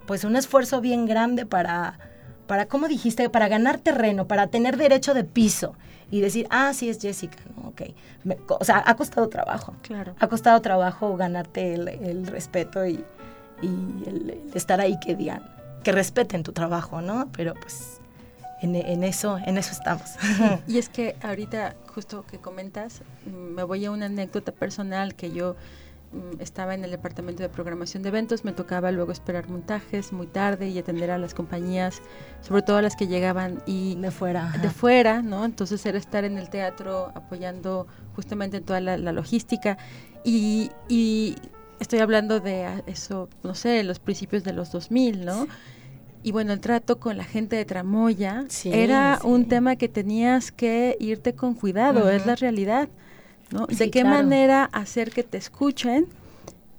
pues 0.07 0.25
un 0.25 0.37
esfuerzo 0.37 0.83
bien 0.83 1.07
grande 1.07 1.47
para 1.47 2.10
para, 2.51 2.67
¿cómo 2.67 2.89
dijiste? 2.89 3.31
Para 3.31 3.47
ganar 3.47 3.79
terreno, 3.79 4.27
para 4.27 4.49
tener 4.49 4.77
derecho 4.77 5.15
de 5.15 5.23
piso 5.23 5.77
y 6.11 6.21
decir, 6.21 6.49
ah, 6.51 6.73
sí 6.75 6.89
es 6.91 7.01
Jessica, 7.01 7.39
¿no? 7.57 7.69
Ok. 7.69 7.83
o 8.49 8.65
sea, 8.65 8.83
ha 8.85 8.97
costado 8.97 9.29
trabajo. 9.29 9.77
Claro. 9.83 10.17
Ha 10.19 10.27
costado 10.27 10.61
trabajo 10.61 11.17
ganarte 11.17 11.75
el, 11.75 12.27
respeto 12.27 12.85
y, 12.85 13.05
el, 13.63 14.41
estar 14.53 14.81
ahí 14.81 14.99
que 14.99 15.15
digan, 15.15 15.49
que 15.85 15.93
respeten 15.93 16.43
tu 16.43 16.51
trabajo, 16.51 17.01
¿no? 17.01 17.29
Pero 17.37 17.55
pues 17.55 18.01
en, 18.63 18.75
en, 18.75 19.05
eso, 19.05 19.39
en 19.47 19.57
eso 19.57 19.71
estamos. 19.71 20.11
Y 20.67 20.79
es 20.79 20.89
que 20.89 21.15
ahorita, 21.23 21.77
justo 21.95 22.25
que 22.29 22.39
comentas, 22.39 23.03
me 23.27 23.63
voy 23.63 23.85
a 23.85 23.93
una 23.93 24.07
anécdota 24.07 24.51
personal 24.51 25.15
que 25.15 25.31
yo 25.31 25.55
estaba 26.41 26.75
en 26.75 26.85
el 26.85 26.91
departamento 26.91 27.43
de 27.43 27.49
programación 27.49 28.03
de 28.03 28.09
eventos, 28.09 28.45
me 28.45 28.53
tocaba 28.53 28.91
luego 28.91 29.13
esperar 29.13 29.49
montajes 29.49 30.13
muy 30.13 30.27
tarde 30.27 30.69
y 30.69 30.79
atender 30.79 31.11
a 31.11 31.19
las 31.19 31.35
compañías, 31.35 32.03
sobre 32.41 32.63
todo 32.63 32.79
a 32.79 32.83
las 32.83 32.97
que 32.97 33.07
llegaban 33.07 33.63
y 33.67 33.95
de 33.97 34.11
fuera, 34.11 34.53
de 34.61 34.71
fuera, 34.71 35.23
¿no? 35.23 35.45
Entonces 35.45 35.85
era 35.87 35.99
estar 35.99 36.25
en 36.25 36.37
el 36.37 36.51
teatro 36.51 37.13
apoyando 37.15 37.87
justamente 38.17 38.57
en 38.57 38.65
toda 38.65 38.81
la, 38.81 38.97
logística 39.13 39.79
y, 40.25 40.71
y, 40.89 41.37
estoy 41.79 42.01
hablando 42.01 42.41
de 42.41 42.83
eso, 42.87 43.29
no 43.43 43.55
sé, 43.55 43.83
los 43.85 44.01
principios 44.01 44.45
de 44.45 44.53
los 44.53 44.73
2000, 44.73 45.25
¿no? 45.25 45.47
y 46.23 46.33
bueno, 46.33 46.53
el 46.53 46.61
trato 46.61 46.99
con 46.99 47.17
la 47.17 47.25
gente 47.25 47.57
de 47.57 47.65
Tramoya 47.65 48.45
Sí, 48.49 48.71
era 48.73 49.19
sí. 49.21 49.27
un 49.27 49.49
tema 49.49 49.77
que 49.77 49.89
tenías 49.89 50.53
que 50.53 50.97
irte 51.01 51.35
con 51.35 51.55
cuidado, 51.55 52.11
es 52.11 52.27
la 52.27 52.37
realidad, 52.37 52.89
¿no? 53.53 53.67
Sí, 53.69 53.77
de 53.77 53.91
qué 53.91 54.01
claro. 54.03 54.17
manera 54.17 54.65
hacer 54.65 55.11
que 55.11 55.23
te 55.23 55.39
escuchen 55.39 56.07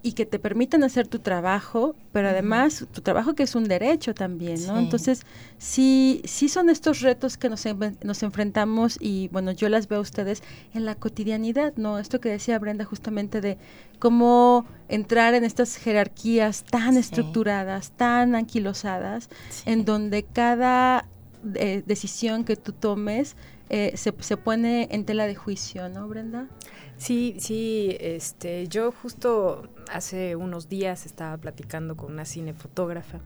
y 0.04 0.14
que 0.14 0.26
te 0.26 0.40
permitan 0.40 0.84
hacer 0.84 1.08
tu 1.08 1.20
trabajo, 1.20 1.96
pero 2.12 2.30
además 2.30 2.88
tu 2.92 3.02
trabajo 3.02 3.36
que 3.36 3.44
es 3.44 3.54
un 3.54 3.66
derecho 3.66 4.16
también, 4.16 4.56
¿no? 4.66 4.74
Sí. 4.78 4.84
Entonces, 4.84 5.22
sí, 5.60 6.22
sí 6.26 6.50
son 6.50 6.72
estos 6.72 7.02
retos 7.02 7.38
que 7.38 7.50
nos, 7.50 7.64
en- 7.68 7.98
nos 8.04 8.24
enfrentamos 8.24 8.98
y 9.00 9.28
bueno, 9.28 9.52
yo 9.52 9.70
las 9.70 9.88
veo 9.88 10.00
a 10.00 10.02
ustedes 10.02 10.42
en 10.74 10.86
la 10.86 10.96
cotidianidad, 10.96 11.74
¿no? 11.76 12.00
Esto 12.00 12.20
que 12.20 12.30
decía 12.30 12.58
Brenda 12.58 12.84
justamente 12.84 13.42
de 13.42 13.60
cómo 14.00 14.66
entrar 14.90 15.36
en 15.36 15.44
estas 15.44 15.76
jerarquías 15.76 16.64
tan 16.64 16.94
Sí. 16.94 17.00
estructuradas, 17.02 17.92
tan 17.92 18.34
anquilosadas, 18.34 19.30
Sí. 19.50 19.64
en 19.68 19.86
donde 19.86 20.24
cada 20.24 21.06
eh, 21.56 21.84
decisión 21.86 22.44
que 22.44 22.56
tú 22.56 22.72
tomes 22.74 23.36
eh, 23.70 23.94
se, 23.96 24.14
se 24.20 24.36
pone 24.36 24.90
en 24.92 25.06
tela 25.06 25.28
de 25.28 25.36
juicio, 25.36 25.88
¿no, 25.88 26.08
Brenda? 26.10 26.50
Sí, 26.98 27.38
sí, 27.40 27.96
este, 28.02 28.68
yo 28.68 28.92
justo 28.92 29.64
hace 29.90 30.36
unos 30.36 30.68
días 30.68 31.06
estaba 31.06 31.38
platicando 31.38 31.96
con 31.96 32.12
una 32.12 32.26
cinefotógrafa, 32.26 33.22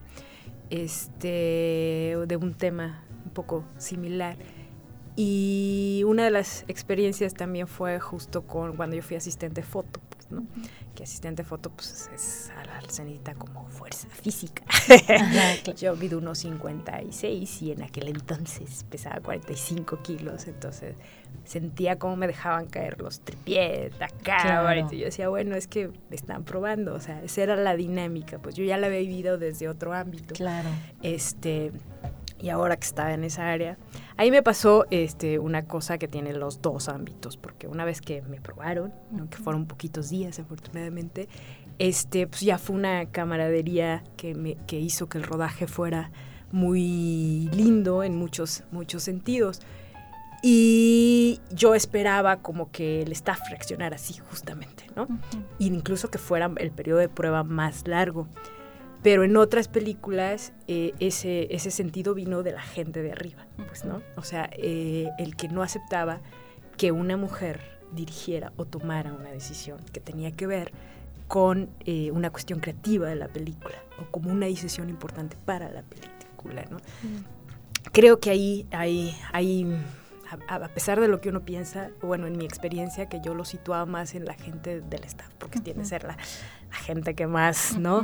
este, 0.70 2.16
de 2.28 2.38
un 2.40 2.54
tema 2.54 3.04
un 3.26 3.32
poco 3.32 3.66
similar. 3.80 4.38
Y 5.16 6.04
una 6.06 6.26
de 6.26 6.32
las 6.32 6.64
experiencias 6.68 7.34
también 7.34 7.68
fue 7.68 8.00
justo 8.00 8.46
con 8.46 8.76
cuando 8.76 8.96
yo 8.96 9.02
fui 9.02 9.16
asistente 9.16 9.64
foto, 9.64 10.00
¿no? 10.36 10.46
Que 10.94 11.04
asistente 11.04 11.44
foto, 11.44 11.70
pues, 11.72 12.10
es 12.14 12.52
a 12.58 12.64
la 12.66 12.82
se 12.90 13.04
necesita 13.04 13.34
como 13.36 13.68
fuerza 13.68 14.08
física. 14.10 14.64
Ajá, 14.68 14.96
claro. 15.64 15.78
Yo 15.78 15.96
mido 15.96 16.18
unos 16.20 16.38
56 16.40 17.62
y 17.64 17.72
en 17.72 17.84
aquel 17.84 18.08
entonces 18.10 18.86
pesaba 18.90 19.20
45 19.22 20.02
kilos, 20.02 20.48
entonces 20.48 20.96
sentía 21.44 21.98
cómo 22.00 22.16
me 22.16 22.28
dejaban 22.28 22.68
caer 22.68 23.02
los 23.02 23.20
tripiés, 23.20 23.98
la 24.00 24.08
cámara, 24.08 24.74
Claro. 24.82 24.88
y 24.94 25.00
yo 25.00 25.06
decía, 25.06 25.30
bueno, 25.30 25.56
es 25.56 25.68
que 25.68 25.90
me 26.10 26.16
están 26.16 26.44
probando, 26.44 26.94
o 26.94 27.00
sea, 27.00 27.22
esa 27.24 27.42
era 27.44 27.56
la 27.56 27.76
dinámica, 27.76 28.40
pues 28.40 28.56
yo 28.56 28.64
ya 28.64 28.78
la 28.78 28.88
había 28.88 29.00
vivido 29.00 29.38
desde 29.38 29.68
otro 29.70 29.94
ámbito. 29.94 30.34
Claro. 30.34 30.70
Este, 31.02 31.72
y 32.46 32.50
ahora 32.52 32.78
que 32.78 32.86
estaba 32.86 33.12
en 33.12 33.24
esa 33.24 33.50
área, 33.50 33.76
ahí 34.18 34.30
me 34.30 34.44
pasó 34.44 34.86
este, 34.92 35.40
una 35.40 35.66
cosa 35.66 35.98
que 35.98 36.08
tiene 36.08 36.32
los 36.32 36.62
dos 36.62 36.90
ámbitos, 36.90 37.38
porque 37.38 37.68
una 37.68 37.86
vez 37.86 38.02
que 38.02 38.22
me 38.22 38.40
probaron, 38.40 38.94
¿no? 39.10 39.28
que 39.32 39.38
fueron 39.38 39.66
poquitos 39.66 40.12
días 40.12 40.38
afortunadamente, 40.38 41.28
este, 41.80 42.28
pues 42.28 42.42
ya 42.42 42.60
fue 42.60 42.76
una 42.76 43.08
camaradería 43.08 44.04
que, 44.16 44.36
me, 44.36 44.58
que 44.68 44.80
hizo 44.80 45.10
que 45.10 45.18
el 45.18 45.24
rodaje 45.24 45.66
fuera 45.66 46.12
muy 46.52 47.50
lindo 47.52 48.04
en 48.04 48.16
muchos, 48.16 48.64
muchos 48.70 49.02
sentidos. 49.02 49.64
Y 50.44 51.42
yo 51.50 51.74
esperaba 51.74 52.44
como 52.44 52.70
que 52.70 53.02
el 53.02 53.12
staff 53.14 53.40
reaccionara 53.50 53.96
así 53.96 54.14
justamente, 54.30 54.86
¿no? 54.96 55.08
E 55.60 55.64
incluso 55.64 56.12
que 56.12 56.20
fuera 56.20 56.52
el 56.58 56.70
periodo 56.70 57.00
de 57.00 57.10
prueba 57.10 57.44
más 57.44 57.88
largo. 57.88 58.28
Pero 59.06 59.24
en 59.24 59.38
otras 59.38 59.68
películas 59.68 60.52
eh, 60.68 60.94
ese, 61.00 61.54
ese 61.54 61.70
sentido 61.70 62.16
vino 62.16 62.42
de 62.42 62.54
la 62.54 62.62
gente 62.64 63.04
de 63.04 63.12
arriba, 63.12 63.46
pues, 63.68 63.86
¿no? 63.86 64.02
O 64.16 64.24
sea, 64.24 64.50
eh, 64.54 65.12
el 65.20 65.36
que 65.36 65.48
no 65.48 65.62
aceptaba 65.62 66.22
que 66.76 66.92
una 66.92 67.16
mujer 67.16 67.60
dirigiera 67.92 68.52
o 68.58 68.66
tomara 68.66 69.14
una 69.14 69.30
decisión 69.30 69.78
que 69.94 70.00
tenía 70.00 70.32
que 70.32 70.48
ver 70.48 70.72
con 71.28 71.70
eh, 71.82 72.10
una 72.10 72.32
cuestión 72.32 72.60
creativa 72.62 73.08
de 73.08 73.14
la 73.14 73.28
película 73.28 73.76
o 74.02 74.10
como 74.10 74.32
una 74.32 74.48
decisión 74.48 74.90
importante 74.90 75.38
para 75.46 75.70
la 75.70 75.84
película, 75.84 76.66
¿no? 76.72 76.78
Creo 77.92 78.20
que 78.20 78.32
ahí, 78.32 78.66
ahí, 78.72 79.16
ahí 79.34 79.68
a, 80.48 80.56
a 80.56 80.68
pesar 80.70 81.00
de 81.00 81.08
lo 81.08 81.22
que 81.22 81.30
uno 81.30 81.46
piensa, 81.46 81.92
bueno, 82.02 82.26
en 82.26 82.40
mi 82.40 82.46
experiencia, 82.46 83.08
que 83.08 83.22
yo 83.24 83.36
lo 83.36 83.46
situaba 83.46 83.86
más 83.86 84.16
en 84.16 84.26
la 84.26 84.34
gente 84.34 84.82
del 84.82 85.04
staff, 85.04 85.30
porque 85.38 85.60
tiene 85.60 85.82
que 85.82 85.86
ser 85.86 86.06
la, 86.06 86.18
la 86.72 86.78
gente 86.78 87.14
que 87.14 87.28
más, 87.28 87.78
¿no? 87.78 88.04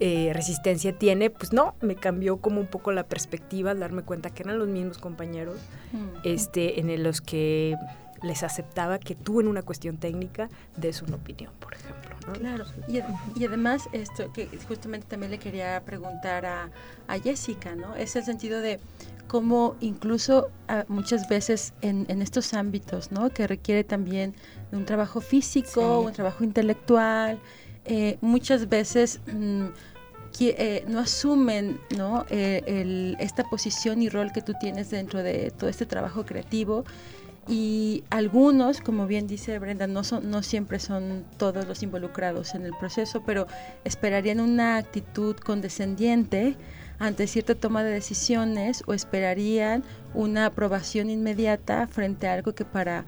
Eh, 0.00 0.32
resistencia 0.34 0.96
tiene, 0.98 1.30
pues 1.30 1.52
no, 1.52 1.74
me 1.82 1.94
cambió 1.94 2.38
como 2.38 2.60
un 2.60 2.66
poco 2.66 2.90
la 2.92 3.04
perspectiva 3.04 3.70
al 3.72 3.80
darme 3.80 4.02
cuenta 4.02 4.30
que 4.30 4.42
eran 4.42 4.58
los 4.58 4.66
mismos 4.68 4.98
compañeros 4.98 5.58
este, 6.24 6.80
en 6.80 7.02
los 7.02 7.20
que 7.20 7.76
les 8.22 8.42
aceptaba 8.42 8.98
que 8.98 9.14
tú 9.14 9.40
en 9.40 9.48
una 9.48 9.62
cuestión 9.62 9.96
técnica 9.96 10.50
des 10.76 11.00
una 11.00 11.16
opinión, 11.16 11.52
por 11.58 11.72
ejemplo. 11.74 12.10
¿no? 12.26 12.32
Claro, 12.34 12.64
y, 12.86 12.98
ad- 13.00 13.08
y 13.34 13.46
además 13.46 13.88
esto 13.92 14.30
que 14.32 14.46
justamente 14.68 15.06
también 15.06 15.30
le 15.30 15.38
quería 15.38 15.80
preguntar 15.86 16.44
a, 16.44 16.70
a 17.08 17.18
Jessica, 17.18 17.74
¿no? 17.74 17.94
Es 17.96 18.16
el 18.16 18.24
sentido 18.24 18.60
de 18.60 18.78
cómo 19.26 19.76
incluso 19.80 20.50
ah, 20.68 20.84
muchas 20.88 21.28
veces 21.30 21.72
en, 21.80 22.04
en 22.10 22.20
estos 22.20 22.52
ámbitos, 22.52 23.10
¿no? 23.10 23.30
Que 23.30 23.46
requiere 23.46 23.84
también 23.84 24.34
de 24.70 24.76
un 24.76 24.84
trabajo 24.84 25.22
físico, 25.22 25.70
Sí. 26.00 26.06
un 26.06 26.12
trabajo 26.12 26.44
intelectual, 26.44 27.38
eh, 27.86 28.18
muchas 28.20 28.68
veces 28.68 29.20
mm, 29.32 29.66
eh, 30.40 30.84
no 30.88 31.00
asumen. 31.00 31.80
Eh, 32.30 33.16
esta 33.18 33.44
posición 33.44 34.02
y 34.02 34.08
rol 34.08 34.32
que 34.32 34.42
tú 34.42 34.54
tienes 34.58 34.90
dentro 34.90 35.22
de 35.22 35.50
todo 35.50 35.68
este 35.68 35.86
trabajo 35.86 36.24
creativo 36.24 36.84
y 37.48 38.04
algunos, 38.10 38.80
como 38.80 39.08
bien 39.08 39.26
dice 39.26 39.58
Brenda, 39.58 39.88
no, 39.88 40.04
son, 40.04 40.30
no 40.30 40.42
siempre 40.42 40.78
son 40.78 41.24
todos 41.36 41.66
los 41.66 41.82
involucrados 41.82 42.54
en 42.54 42.64
el 42.64 42.72
proceso, 42.78 43.24
pero 43.26 43.48
esperarían 43.84 44.38
una 44.38 44.76
actitud 44.76 45.34
condescendiente 45.36 46.56
ante 47.00 47.26
cierta 47.26 47.54
toma 47.54 47.82
de 47.82 47.90
decisiones 47.90 48.84
o 48.86 48.92
esperarían 48.92 49.82
una 50.14 50.46
aprobación 50.46 51.10
inmediata 51.10 51.88
frente 51.88 52.28
a 52.28 52.34
algo 52.34 52.54
que 52.54 52.64
para 52.64 53.04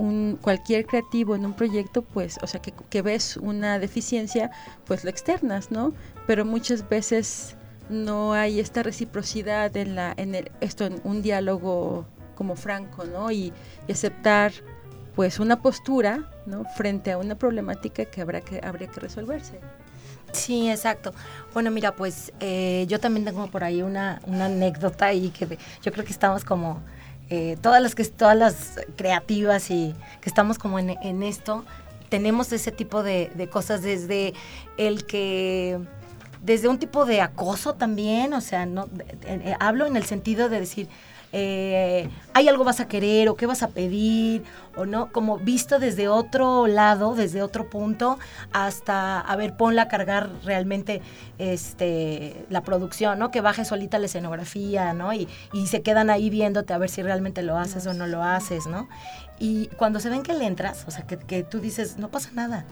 un, 0.00 0.38
cualquier 0.40 0.86
creativo 0.86 1.34
en 1.36 1.44
un 1.44 1.52
proyecto, 1.52 2.02
pues, 2.02 2.38
o 2.42 2.46
sea, 2.46 2.62
que, 2.62 2.72
que 2.88 3.02
ves 3.02 3.36
una 3.36 3.78
deficiencia, 3.78 4.50
pues 4.86 5.04
lo 5.04 5.10
externas, 5.10 5.70
¿no? 5.70 5.92
Pero 6.26 6.44
muchas 6.44 6.88
veces 6.88 7.56
no 7.90 8.32
hay 8.32 8.60
esta 8.60 8.82
reciprocidad 8.82 9.76
en 9.76 9.94
la, 9.94 10.14
en 10.16 10.34
el, 10.34 10.50
esto, 10.60 10.86
en 10.86 11.00
un 11.04 11.20
diálogo 11.20 12.06
como 12.34 12.56
franco, 12.56 13.04
¿no? 13.04 13.30
Y, 13.30 13.52
y 13.86 13.92
aceptar, 13.92 14.52
pues, 15.14 15.38
una 15.38 15.60
postura, 15.60 16.30
¿no? 16.46 16.64
Frente 16.76 17.12
a 17.12 17.18
una 17.18 17.34
problemática 17.34 18.06
que 18.06 18.22
habrá 18.22 18.40
que 18.40 18.60
habría 18.64 18.88
que 18.88 19.00
resolverse. 19.00 19.60
Sí, 20.32 20.70
exacto. 20.70 21.12
Bueno, 21.52 21.70
mira, 21.70 21.94
pues 21.94 22.32
eh, 22.40 22.86
yo 22.88 23.00
también 23.00 23.24
tengo 23.26 23.46
por 23.48 23.64
ahí 23.64 23.82
una, 23.82 24.20
una 24.26 24.46
anécdota 24.46 25.06
ahí 25.06 25.30
que 25.30 25.58
yo 25.82 25.92
creo 25.92 26.04
que 26.04 26.12
estamos 26.12 26.44
como 26.44 26.80
eh, 27.30 27.56
todas 27.60 27.80
las 27.80 27.94
que 27.94 28.04
todas 28.04 28.36
las 28.36 28.80
creativas 28.96 29.70
y 29.70 29.94
que 30.20 30.28
estamos 30.28 30.58
como 30.58 30.80
en, 30.80 31.22
esto 31.22 31.64
tenemos 32.08 32.52
ese 32.52 32.72
tipo 32.72 33.04
de, 33.04 33.48
cosas 33.52 33.82
desde 33.82 34.34
el 34.76 35.06
que 35.06 35.78
desde 36.42 36.68
un 36.68 36.78
tipo 36.78 37.04
de 37.04 37.20
acoso 37.20 37.74
también, 37.74 38.32
o 38.32 38.40
sea, 38.40 38.66
no 38.66 38.88
eh, 39.26 39.54
hablo 39.60 39.86
en 39.86 39.96
el 39.96 40.04
sentido 40.04 40.48
de 40.48 40.58
decir 40.58 40.88
eh, 41.32 42.08
hay 42.34 42.48
algo 42.48 42.64
vas 42.64 42.80
a 42.80 42.88
querer 42.88 43.28
o 43.28 43.36
qué 43.36 43.46
vas 43.46 43.62
a 43.62 43.68
pedir 43.68 44.42
o 44.76 44.86
no, 44.86 45.12
como 45.12 45.38
visto 45.38 45.78
desde 45.78 46.08
otro 46.08 46.66
lado, 46.66 47.14
desde 47.14 47.42
otro 47.42 47.70
punto, 47.70 48.18
hasta, 48.52 49.20
a 49.20 49.36
ver, 49.36 49.56
ponla 49.56 49.82
a 49.82 49.88
cargar 49.88 50.30
realmente 50.44 51.02
este, 51.38 52.46
la 52.50 52.62
producción, 52.62 53.18
¿no? 53.18 53.30
Que 53.30 53.40
baje 53.40 53.64
solita 53.64 53.98
la 53.98 54.06
escenografía, 54.06 54.92
¿no? 54.92 55.12
Y, 55.12 55.28
y 55.52 55.66
se 55.68 55.82
quedan 55.82 56.10
ahí 56.10 56.30
viéndote 56.30 56.72
a 56.72 56.78
ver 56.78 56.88
si 56.88 57.02
realmente 57.02 57.42
lo 57.42 57.58
haces 57.58 57.86
o 57.86 57.94
no 57.94 58.06
lo 58.06 58.22
haces, 58.22 58.66
¿no? 58.66 58.88
Y 59.38 59.68
cuando 59.76 60.00
se 60.00 60.10
ven 60.10 60.22
que 60.22 60.34
le 60.34 60.46
entras, 60.46 60.84
o 60.86 60.90
sea, 60.90 61.06
que, 61.06 61.16
que 61.16 61.42
tú 61.42 61.60
dices, 61.60 61.96
no 61.96 62.08
pasa 62.10 62.30
nada, 62.32 62.64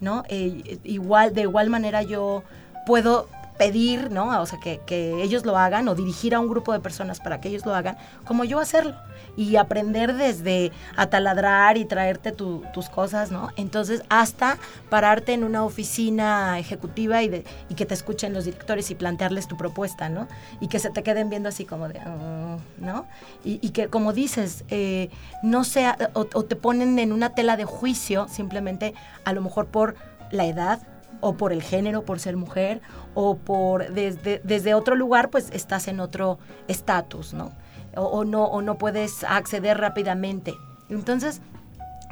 ¿no? 0.00 0.24
Eh, 0.28 0.78
igual, 0.84 1.34
de 1.34 1.42
igual 1.42 1.70
manera 1.70 2.02
yo 2.02 2.42
puedo 2.86 3.28
pedir, 3.58 4.10
¿no? 4.10 4.40
O 4.40 4.46
sea, 4.46 4.58
que, 4.60 4.80
que 4.86 5.22
ellos 5.22 5.44
lo 5.44 5.56
hagan 5.58 5.88
o 5.88 5.94
dirigir 5.94 6.34
a 6.34 6.40
un 6.40 6.48
grupo 6.48 6.72
de 6.72 6.80
personas 6.80 7.20
para 7.20 7.40
que 7.40 7.48
ellos 7.48 7.64
lo 7.66 7.74
hagan, 7.74 7.96
como 8.24 8.44
yo 8.44 8.58
hacerlo. 8.60 8.94
Y 9.38 9.56
aprender 9.56 10.14
desde 10.14 10.72
a 10.96 11.08
taladrar 11.08 11.76
y 11.76 11.84
traerte 11.84 12.32
tu- 12.32 12.62
tus 12.72 12.88
cosas, 12.88 13.30
¿no? 13.30 13.50
Entonces, 13.56 14.02
hasta 14.08 14.56
pararte 14.88 15.34
en 15.34 15.44
una 15.44 15.62
oficina 15.64 16.58
ejecutiva 16.58 17.22
y, 17.22 17.28
de- 17.28 17.44
y 17.68 17.74
que 17.74 17.84
te 17.84 17.92
escuchen 17.94 18.32
los 18.32 18.46
directores 18.46 18.90
y 18.90 18.94
plantearles 18.94 19.46
tu 19.46 19.56
propuesta, 19.58 20.08
¿no? 20.08 20.26
Y 20.60 20.68
que 20.68 20.78
se 20.78 20.88
te 20.90 21.02
queden 21.02 21.28
viendo 21.28 21.48
así 21.50 21.64
como 21.66 21.88
de, 21.88 22.00
"Mm", 22.00 22.84
¿no? 22.84 23.06
Y, 23.44 23.58
y 23.60 23.70
que, 23.70 23.88
como 23.88 24.12
dices, 24.14 24.64
eh, 24.68 25.10
no 25.42 25.64
sea, 25.64 25.96
o, 26.14 26.26
o 26.32 26.42
te 26.44 26.56
ponen 26.56 26.98
en 26.98 27.12
una 27.12 27.30
tela 27.34 27.56
de 27.58 27.64
juicio 27.64 28.26
simplemente, 28.28 28.94
a 29.24 29.32
lo 29.34 29.42
mejor 29.42 29.66
por 29.66 29.96
la 30.30 30.46
edad, 30.46 30.80
o 31.20 31.36
por 31.36 31.52
el 31.52 31.62
género, 31.62 32.04
por 32.04 32.20
ser 32.20 32.36
mujer, 32.36 32.80
o 33.14 33.36
por 33.36 33.92
desde, 33.92 34.40
desde 34.44 34.74
otro 34.74 34.94
lugar, 34.94 35.30
pues 35.30 35.50
estás 35.52 35.88
en 35.88 36.00
otro 36.00 36.38
estatus, 36.68 37.34
¿no? 37.34 37.52
O, 37.94 38.24
no, 38.24 38.44
o 38.44 38.60
no 38.60 38.76
puedes 38.76 39.24
acceder 39.24 39.78
rápidamente. 39.78 40.54
Entonces, 40.90 41.40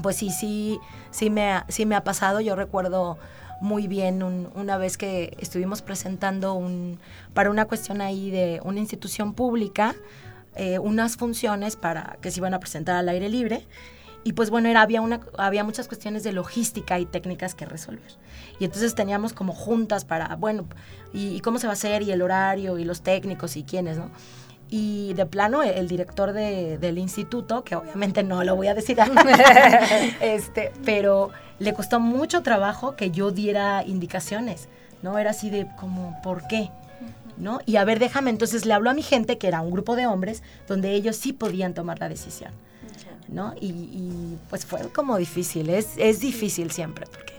pues 0.02 0.16
sí, 0.16 0.30
sí, 0.30 0.78
sí 1.10 1.30
me 1.30 1.52
ha, 1.52 1.66
sí 1.68 1.86
me 1.86 1.94
ha 1.94 2.04
pasado. 2.04 2.40
Yo 2.40 2.56
recuerdo 2.56 3.18
muy 3.60 3.86
bien 3.86 4.22
una 4.22 4.78
vez 4.78 4.96
que 4.96 5.36
estuvimos 5.40 5.82
presentando 5.82 6.54
un, 6.54 6.98
para 7.32 7.50
una 7.50 7.66
cuestión 7.66 8.00
ahí 8.00 8.30
de 8.30 8.60
una 8.64 8.80
institución 8.80 9.34
pública, 9.34 9.94
eh, 10.56 10.78
unas 10.78 11.16
funciones 11.16 11.76
para 11.76 12.18
que 12.20 12.30
se 12.30 12.40
iban 12.40 12.54
a 12.54 12.60
presentar 12.60 12.96
al 12.96 13.08
aire 13.08 13.28
libre. 13.28 13.66
Y 14.24 14.32
pues 14.32 14.48
bueno, 14.48 14.68
era, 14.68 14.80
había, 14.80 15.02
una, 15.02 15.20
había 15.36 15.64
muchas 15.64 15.86
cuestiones 15.86 16.24
de 16.24 16.32
logística 16.32 16.98
y 16.98 17.04
técnicas 17.04 17.54
que 17.54 17.66
resolver. 17.66 18.10
Y 18.58 18.64
entonces 18.64 18.94
teníamos 18.94 19.32
como 19.34 19.52
juntas 19.52 20.04
para, 20.04 20.34
bueno, 20.36 20.64
y, 21.12 21.40
cómo 21.40 21.58
se 21.58 21.66
va 21.66 21.72
a 21.72 21.74
hacer, 21.74 22.02
y 22.02 22.10
el 22.10 22.22
horario, 22.22 22.78
y 22.78 22.84
los 22.84 23.02
técnicos, 23.02 23.56
y 23.56 23.64
quiénes, 23.64 23.98
¿no? 23.98 24.10
Y 24.70 25.12
de 25.12 25.26
plano, 25.26 25.62
el 25.62 25.86
director 25.88 26.32
del 26.32 26.98
instituto, 26.98 27.64
que 27.64 27.76
obviamente 27.76 28.22
no 28.22 28.42
lo 28.44 28.56
voy 28.56 28.68
a 28.68 28.74
decir, 28.74 28.98
este, 30.20 30.72
pero 30.84 31.30
le 31.58 31.74
costó 31.74 32.00
mucho 32.00 32.42
trabajo 32.42 32.96
que 32.96 33.10
yo 33.10 33.30
diera 33.30 33.84
indicaciones, 33.84 34.68
¿no? 35.02 35.18
Era 35.18 35.30
así 35.30 35.50
de 35.50 35.68
como, 35.78 36.20
¿por 36.22 36.46
qué? 36.48 36.70
¿No? 37.36 37.60
Y 37.66 37.76
a 37.76 37.84
ver, 37.84 37.98
déjame, 37.98 38.30
entonces 38.30 38.64
le 38.64 38.72
hablo 38.72 38.90
a 38.90 38.94
mi 38.94 39.02
gente, 39.02 39.38
que 39.38 39.48
era 39.48 39.60
un 39.60 39.70
grupo 39.70 39.96
de 39.96 40.06
hombres, 40.06 40.42
donde 40.66 40.92
ellos 40.92 41.16
sí 41.16 41.32
podían 41.32 41.74
tomar 41.74 41.98
la 41.98 42.08
decisión, 42.08 42.52
¿no? 43.28 43.54
Y, 43.60 44.36
pues 44.50 44.66
fue 44.66 44.90
como 44.92 45.16
difícil, 45.16 45.70
es, 45.70 45.94
es 45.96 46.20
difícil 46.20 46.70
siempre, 46.70 47.06
porque 47.06 47.34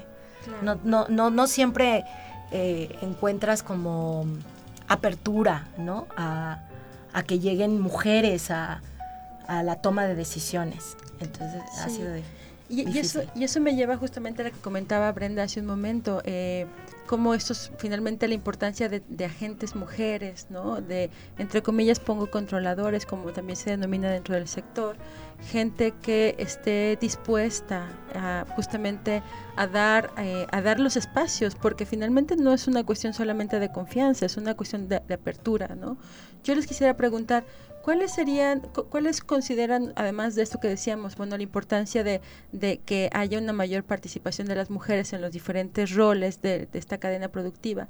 no, 0.62 0.80
no, 0.84 1.08
no, 1.08 1.30
no 1.30 1.48
siempre 1.48 2.04
eh, 2.52 2.96
encuentras 3.02 3.64
como 3.64 4.26
apertura, 4.88 5.68
¿no? 5.78 6.08
A, 6.16 6.62
a 7.14 7.24
que 7.24 7.40
lleguen 7.40 7.80
mujeres 7.80 8.52
a, 8.52 8.82
a, 9.48 9.64
la 9.64 9.78
toma 9.78 10.06
de 10.06 10.16
decisiones. 10.16 10.98
Entonces 11.20 11.62
ha 11.80 11.90
sido 11.90 12.14
y, 12.70 12.90
y, 12.90 13.00
eso, 13.00 13.22
y 13.36 13.44
eso 13.44 13.60
me 13.60 13.76
lleva 13.76 13.98
justamente 13.98 14.42
a 14.42 14.46
lo 14.46 14.52
que 14.52 14.60
comentaba 14.60 15.12
Brenda 15.12 15.44
hace 15.44 15.60
un 15.60 15.68
momento. 15.68 16.22
Eh, 16.26 16.66
como 17.06 17.34
estos, 17.36 17.72
finalmente 17.78 18.28
la 18.28 18.34
importancia 18.34 18.90
de, 18.90 19.26
agentes 19.26 19.76
mujeres, 19.76 20.48
¿no? 20.50 20.82
De, 20.82 21.10
entre 21.38 21.62
comillas, 21.62 22.00
pongo 22.00 22.30
controladores, 22.32 23.06
como 23.06 23.32
también 23.32 23.58
se 23.58 23.70
denomina 23.70 24.10
dentro 24.10 24.36
del 24.36 24.48
sector, 24.48 24.96
gente 25.52 25.94
que 26.02 26.36
esté 26.40 26.98
dispuesta 27.00 27.88
a, 28.16 28.46
justamente 28.56 29.22
a 29.56 29.68
dar, 29.68 30.12
eh, 30.18 30.48
a 30.52 30.62
dar 30.62 30.80
los 30.80 30.98
espacios, 30.98 31.56
porque 31.56 31.86
finalmente 31.86 32.36
no 32.36 32.54
es 32.54 32.68
una 32.68 32.84
cuestión 32.84 33.14
solamente 33.14 33.60
de 33.60 33.72
confianza, 33.72 34.26
es 34.26 34.38
una 34.38 34.56
cuestión 34.56 34.88
de, 34.88 35.02
de 35.08 35.14
apertura, 35.14 35.76
¿no? 35.76 35.98
Yo 36.44 36.56
les 36.56 36.66
quisiera 36.66 36.96
preguntar, 36.96 37.44
¿Cuáles 37.86 38.14
serían, 38.14 38.62
cuáles 38.90 39.22
consideran, 39.22 39.94
además 39.96 40.34
de 40.34 40.42
esto 40.42 40.60
que 40.60 40.68
decíamos, 40.68 41.16
bueno, 41.18 41.38
la 41.38 41.44
importancia 41.44 42.04
de, 42.04 42.20
que 42.84 43.12
haya 43.14 43.38
una 43.38 43.54
mayor 43.54 43.84
participación 43.84 44.48
de 44.48 44.56
las 44.56 44.72
mujeres 44.72 45.14
en 45.14 45.22
los 45.22 45.32
diferentes 45.32 45.94
roles 45.94 46.42
de, 46.42 46.68
esta 46.74 46.98
cadena 46.98 47.28
productiva, 47.28 47.88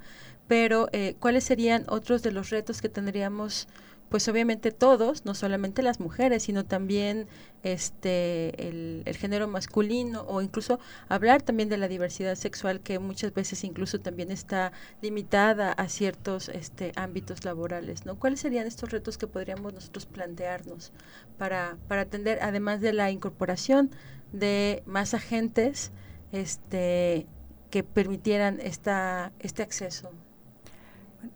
pero 0.48 0.90
eh, 0.92 1.16
cuáles 1.18 1.44
serían 1.44 1.86
otros 1.88 2.22
de 2.22 2.30
los 2.30 2.50
retos 2.50 2.82
que 2.82 2.90
tendríamos 2.90 3.68
pues 4.08 4.28
obviamente 4.28 4.70
todos, 4.70 5.24
no 5.24 5.34
solamente 5.34 5.82
las 5.82 6.00
mujeres, 6.00 6.44
sino 6.44 6.64
también 6.64 7.26
este 7.62 8.68
el, 8.68 9.04
género 9.16 9.48
masculino 9.48 10.22
o 10.28 10.40
incluso 10.40 10.78
hablar 11.08 11.42
también 11.42 11.68
de 11.68 11.76
la 11.76 11.88
diversidad 11.88 12.36
sexual 12.36 12.80
que 12.80 12.98
muchas 12.98 13.34
veces 13.34 13.64
incluso 13.64 14.00
también 14.00 14.30
está 14.30 14.72
limitada 15.02 15.72
a 15.72 15.88
ciertos 15.88 16.48
este 16.48 16.92
ámbitos 16.96 17.44
laborales, 17.44 18.06
¿no? 18.06 18.18
¿Cuáles 18.18 18.40
serían 18.40 18.66
estos 18.66 18.90
retos 18.90 19.18
que 19.18 19.26
podríamos 19.26 19.72
nosotros 19.74 20.06
plantearnos 20.06 20.92
para 21.38 21.76
para 21.88 22.02
atender 22.02 22.38
además 22.42 22.80
de 22.80 22.92
la 22.92 23.10
incorporación 23.10 23.90
de 24.32 24.82
más 24.86 25.14
agentes 25.14 25.90
este 26.32 27.26
que 27.70 27.82
permitieran 27.82 28.60
esta 28.60 29.32
este 29.40 29.62
acceso 29.62 30.12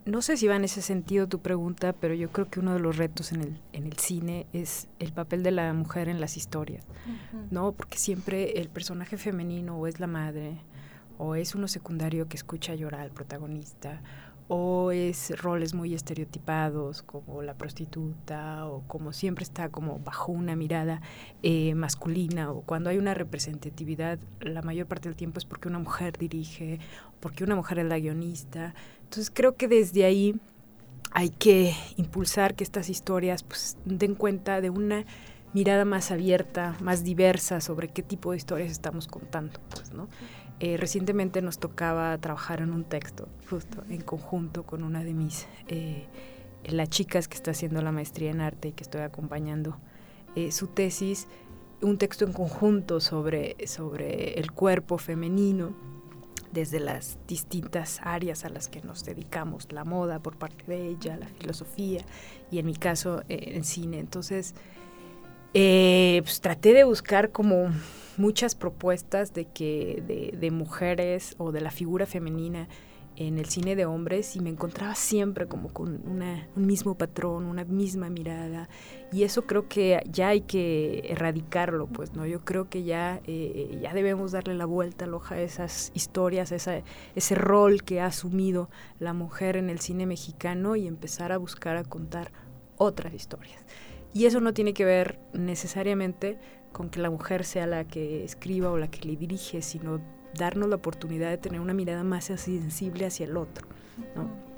no 0.05 0.23
sé 0.23 0.37
si 0.37 0.47
va 0.47 0.57
en 0.57 0.65
ese 0.65 0.83
sentido 0.83 1.29
tu 1.29 1.41
pregunta, 1.41 1.93
pero 1.93 2.15
yo 2.15 2.31
creo 2.31 2.49
que 2.49 2.61
uno 2.61 2.73
de 2.75 2.81
los 2.81 2.97
retos 2.97 3.33
en 3.33 3.43
el, 3.43 3.61
en 3.73 3.87
el 3.87 3.97
cine 3.99 4.47
es 4.53 4.89
el 4.99 5.13
papel 5.13 5.43
de 5.43 5.51
la 5.51 5.73
mujer 5.73 6.09
en 6.09 6.21
las 6.21 6.37
historias, 6.37 6.85
¿no? 7.51 7.73
Porque 7.73 7.99
siempre 7.99 8.61
el 8.61 8.69
personaje 8.69 9.17
femenino 9.17 9.77
o 9.77 9.87
es 9.87 10.01
la 10.01 10.07
madre, 10.07 10.59
o 11.19 11.35
es 11.35 11.55
uno 11.55 11.69
secundario 11.69 12.29
que 12.29 12.37
escucha 12.37 12.75
llorar 12.75 13.03
al 13.03 13.11
protagonista, 13.11 14.03
o 14.53 14.91
es 14.91 15.31
roles 15.41 15.75
muy 15.75 15.95
estereotipados 15.95 17.03
como 17.03 17.41
la 17.41 17.55
prostituta 17.55 18.67
o 18.67 18.83
como 18.89 19.13
siempre 19.13 19.45
está 19.45 19.69
como 19.69 20.00
bajo 20.00 20.33
una 20.33 20.57
mirada 20.57 21.03
eh, 21.45 21.76
masculina 21.76 22.50
o 22.50 22.63
cuando 22.63 22.91
hay 22.91 22.99
una 22.99 23.15
representatividad 23.15 24.19
la 24.41 24.61
mayor 24.63 24.89
parte 24.89 25.09
del 25.09 25.15
tiempo 25.15 25.39
es 25.39 25.45
porque 25.45 25.69
una 25.69 25.79
mujer 25.79 26.19
dirige 26.19 26.81
porque 27.21 27.45
una 27.45 27.55
mujer 27.55 27.79
es 27.79 27.87
la 27.87 28.00
guionista 28.00 28.75
entonces 29.11 29.33
creo 29.35 29.57
que 29.57 29.67
desde 29.67 30.05
ahí 30.05 30.37
hay 31.11 31.31
que 31.31 31.75
impulsar 31.97 32.55
que 32.55 32.63
estas 32.63 32.89
historias 32.89 33.43
pues, 33.43 33.77
den 33.85 34.15
cuenta 34.15 34.61
de 34.61 34.71
una 34.71 35.05
mirada 35.53 35.85
más 35.85 36.13
abierta, 36.13 36.77
más 36.81 37.03
diversa 37.03 37.61
sobre 37.61 37.89
qué 37.89 38.05
tipo 38.05 38.31
de 38.31 38.37
historias 38.37 38.71
estamos 38.71 39.09
contando, 39.09 39.59
pues. 39.69 39.91
Eh, 40.61 40.77
recientemente 40.77 41.43
nos 41.43 41.59
tocaba 41.59 42.17
trabajar 42.19 42.61
en 42.61 42.73
un 42.73 42.85
texto, 42.85 43.29
justo 43.49 43.83
en 43.91 44.01
conjunto 44.01 44.63
con 44.63 44.85
una 44.85 45.03
de 45.03 45.13
mis, 45.13 45.49
eh, 45.67 46.07
las 46.67 46.89
chicas 46.89 47.27
que 47.27 47.35
está 47.35 47.51
haciendo 47.51 47.83
la 47.83 47.91
maestría 47.91 48.31
en 48.31 48.41
arte 48.41 48.69
y 48.69 48.73
que 48.73 48.85
estoy 48.85 49.01
acompañando 49.01 49.77
eh, 50.37 50.53
su 50.53 50.69
tesis, 50.69 51.27
un 51.83 51.99
texto 51.99 52.25
en 52.25 52.33
conjunto 52.33 53.01
sobre, 53.01 53.57
sobre 53.67 54.35
el 54.35 54.53
cuerpo 54.53 54.99
femenino 54.99 55.75
desde 56.52 56.80
las 56.80 57.19
distintas 57.26 58.00
áreas 58.02 58.45
a 58.45 58.49
las 58.49 58.69
que 58.69 58.80
nos 58.82 59.04
dedicamos, 59.04 59.71
la 59.71 59.84
moda 59.84 60.21
por 60.21 60.36
parte 60.36 60.65
de 60.67 60.89
ella, 60.89 61.17
la 61.17 61.28
filosofía 61.28 62.04
y 62.50 62.58
en 62.58 62.67
mi 62.67 62.75
caso 62.75 63.23
eh, 63.28 63.52
en 63.54 63.65
cine. 63.65 63.99
Entonces, 63.99 64.54
eh, 65.54 66.21
pues 66.23 66.41
traté 66.41 66.73
de 66.73 66.84
buscar 66.84 67.30
como 67.30 67.71
muchas 68.17 68.54
propuestas 68.54 69.32
de 69.32 69.47
que 69.47 70.02
de, 70.06 70.36
de 70.36 70.50
mujeres 70.50 71.34
o 71.39 71.52
de 71.52 71.60
la 71.60 71.71
figura 71.71 72.06
femenina 72.06 72.69
en 73.21 73.39
el 73.39 73.45
cine 73.47 73.76
de 73.76 73.85
hombres 73.85 74.35
y 74.35 74.41
me 74.41 74.49
encontraba 74.49 74.95
siempre 74.95 75.47
como 75.47 75.69
con 75.69 76.00
una, 76.09 76.49
un 76.56 76.67
mismo 76.67 76.97
patrón, 76.97 77.45
una 77.45 77.65
misma 77.65 78.09
mirada 78.09 78.71
y 79.13 79.25
eso 79.25 79.47
creo 79.47 79.69
que 79.69 80.02
ya 80.11 80.28
hay 80.28 80.41
que 80.41 81.00
erradicarlo, 81.04 81.87
pues, 81.87 82.15
¿no? 82.15 82.25
Yo 82.25 82.41
creo 82.47 82.71
que 82.71 82.83
ya, 82.83 83.21
eh, 83.26 83.78
ya 83.83 83.93
debemos 83.93 84.33
darle 84.33 84.54
la 84.54 84.65
vuelta 84.65 85.04
al 85.04 85.13
hoja 85.13 85.35
a 85.35 85.41
esas 85.43 85.93
historias, 85.93 86.50
a 86.50 86.56
esa, 86.56 86.83
ese 87.15 87.35
rol 87.35 87.83
que 87.83 88.00
ha 88.00 88.06
asumido 88.06 88.71
la 88.99 89.13
mujer 89.13 89.59
en 89.59 89.69
el 89.69 89.80
cine 89.80 90.06
mexicano 90.06 90.75
y 90.75 90.87
empezar 90.87 91.30
a 91.30 91.37
buscar 91.37 91.76
a 91.76 91.85
contar 91.85 92.33
otras 92.78 93.13
historias. 93.13 93.63
Y 94.15 94.25
eso 94.25 94.41
no 94.41 94.54
tiene 94.54 94.73
que 94.73 94.87
ver 94.87 95.19
necesariamente 95.35 96.39
con 96.73 96.89
que 96.89 97.00
la 97.00 97.11
mujer 97.11 97.45
sea 97.45 97.67
la 97.67 97.85
que 97.85 98.25
escriba 98.25 98.71
o 98.71 98.78
la 98.78 98.91
que 98.91 99.06
le 99.06 99.17
dirige, 99.17 99.61
sino 99.61 100.00
darnos 100.36 100.69
la 100.69 100.76
oportunidad 100.76 101.30
de 101.30 101.38
tener 101.38 101.60
una 101.60 101.75
mirada 101.75 102.04
más 102.04 102.25
sensible 102.25 103.06
hacia 103.06 103.26
el 103.26 103.36
otro, 103.36 103.66
¿no? 104.14 104.50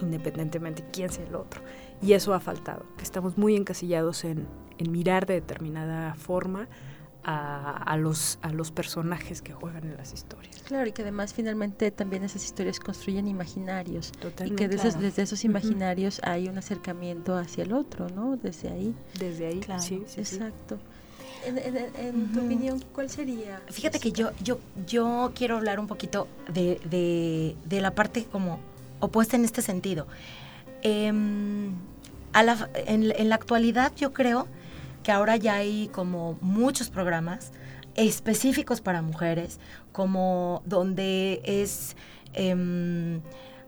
independientemente 0.00 0.82
de 0.82 0.90
quién 0.90 1.10
sea 1.10 1.26
el 1.26 1.34
otro. 1.34 1.62
Y 2.02 2.12
eso 2.12 2.34
ha 2.34 2.40
faltado, 2.40 2.84
que 2.96 3.04
estamos 3.04 3.36
muy 3.36 3.56
encasillados 3.56 4.24
en, 4.24 4.46
en 4.78 4.92
mirar 4.92 5.26
de 5.26 5.34
determinada 5.34 6.14
forma 6.14 6.68
a, 7.22 7.82
a, 7.82 7.96
los, 7.96 8.38
a 8.42 8.50
los 8.50 8.70
personajes 8.70 9.42
que 9.42 9.52
juegan 9.52 9.84
en 9.84 9.96
las 9.96 10.12
historias. 10.12 10.62
Claro, 10.62 10.88
y 10.88 10.92
que 10.92 11.02
además 11.02 11.34
finalmente 11.34 11.90
también 11.90 12.24
esas 12.24 12.44
historias 12.44 12.80
construyen 12.80 13.28
imaginarios. 13.28 14.12
Totalmente. 14.12 14.64
Y 14.64 14.68
que 14.68 14.74
desde, 14.74 14.98
desde 14.98 15.22
esos 15.22 15.44
imaginarios 15.44 16.20
hay 16.24 16.48
un 16.48 16.56
acercamiento 16.56 17.36
hacia 17.36 17.64
el 17.64 17.72
otro, 17.72 18.08
¿no? 18.08 18.36
Desde 18.36 18.70
ahí. 18.70 18.94
Desde 19.18 19.46
ahí, 19.48 19.60
claro. 19.60 19.82
sí, 19.82 20.02
sí, 20.06 20.20
Exacto. 20.20 20.78
En, 21.44 22.32
tu 22.32 22.40
opinión, 22.40 22.82
¿cuál 22.94 23.10
sería? 23.10 23.60
Fíjate 23.70 23.98
que 23.98 24.12
yo, 24.12 24.30
yo, 24.42 24.60
yo 24.86 25.32
quiero 25.34 25.56
hablar 25.56 25.80
un 25.80 25.86
poquito 25.86 26.28
de, 26.52 26.80
de, 27.64 27.80
la 27.80 27.94
parte 27.94 28.24
como 28.24 28.60
opuesta 29.00 29.36
en 29.36 29.44
este 29.44 29.62
sentido. 29.62 30.06
Em, 30.82 31.72
a 32.32 32.42
la, 32.42 32.68
en, 32.74 33.12
en, 33.16 33.28
la 33.28 33.34
actualidad 33.34 33.92
yo 33.96 34.12
creo 34.12 34.46
que 35.02 35.12
ahora 35.12 35.36
ya 35.36 35.56
hay 35.56 35.88
como 35.88 36.38
muchos 36.40 36.90
programas 36.90 37.52
específicos 37.96 38.80
para 38.80 39.02
mujeres, 39.02 39.58
como 39.92 40.62
donde 40.64 41.40
es... 41.44 41.96
Em, 42.34 43.20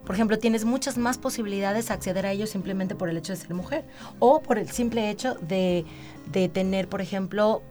por 0.04 0.14
ejemplo, 0.14 0.38
tienes 0.38 0.64
muchas 0.64 0.98
más 0.98 1.18
posibilidades 1.18 1.88
de 1.88 1.94
acceder 1.94 2.26
a 2.26 2.32
ellos 2.32 2.50
simplemente 2.50 2.94
por 2.94 3.08
el 3.08 3.16
hecho 3.16 3.32
de 3.32 3.38
ser 3.38 3.54
mujer 3.54 3.84
o 4.18 4.42
por 4.42 4.58
el 4.58 4.70
simple 4.70 5.10
hecho 5.10 5.34
de, 5.34 5.84
de 6.26 6.48
tener, 6.48 6.88
por 6.88 7.00
ejemplo, 7.00 7.62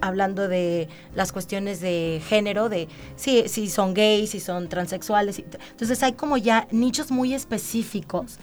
hablando 0.00 0.48
de 0.48 0.88
las 1.14 1.32
cuestiones 1.32 1.80
de 1.80 2.22
género, 2.26 2.68
de 2.68 2.88
si, 3.16 3.48
si 3.48 3.68
son 3.68 3.94
gays, 3.94 4.30
si 4.30 4.40
son 4.40 4.68
transexuales. 4.68 5.38
Entonces 5.38 6.02
hay 6.02 6.12
como 6.14 6.36
ya 6.36 6.66
nichos 6.70 7.10
muy 7.10 7.34
específicos 7.34 8.38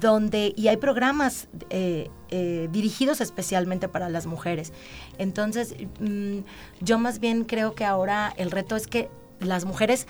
donde, 0.00 0.52
y 0.56 0.68
hay 0.68 0.76
programas 0.76 1.48
eh, 1.70 2.10
eh, 2.30 2.68
dirigidos 2.70 3.20
especialmente 3.20 3.88
para 3.88 4.08
las 4.08 4.26
mujeres. 4.26 4.72
Entonces, 5.18 5.74
mm, 6.00 6.38
yo 6.80 6.98
más 6.98 7.18
bien 7.20 7.44
creo 7.44 7.74
que 7.74 7.84
ahora 7.84 8.34
el 8.36 8.50
reto 8.50 8.76
es 8.76 8.86
que 8.86 9.08
las 9.40 9.64
mujeres 9.64 10.06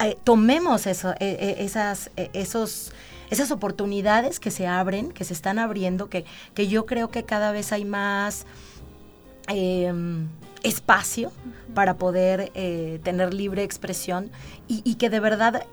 eh, 0.00 0.16
tomemos 0.24 0.86
eso, 0.86 1.10
eh, 1.12 1.16
eh, 1.20 1.56
esas, 1.60 2.10
eh, 2.16 2.30
esos, 2.32 2.92
esas 3.30 3.50
oportunidades 3.50 4.40
que 4.40 4.50
se 4.50 4.66
abren, 4.66 5.10
que 5.12 5.24
se 5.24 5.32
están 5.32 5.58
abriendo, 5.58 6.08
que, 6.08 6.24
que 6.54 6.68
yo 6.68 6.86
creo 6.86 7.10
que 7.10 7.24
cada 7.24 7.52
vez 7.52 7.72
hay 7.72 7.84
más 7.84 8.46
em, 9.48 10.28
espacio 10.62 11.32
para 11.74 11.96
poder 11.96 12.50
eh, 12.54 13.00
tener 13.02 13.34
libre 13.34 13.62
expresión 13.62 14.30
y, 14.66 14.82
y 14.84 14.96
que 14.96 15.10
de 15.10 15.20
verdad 15.20 15.64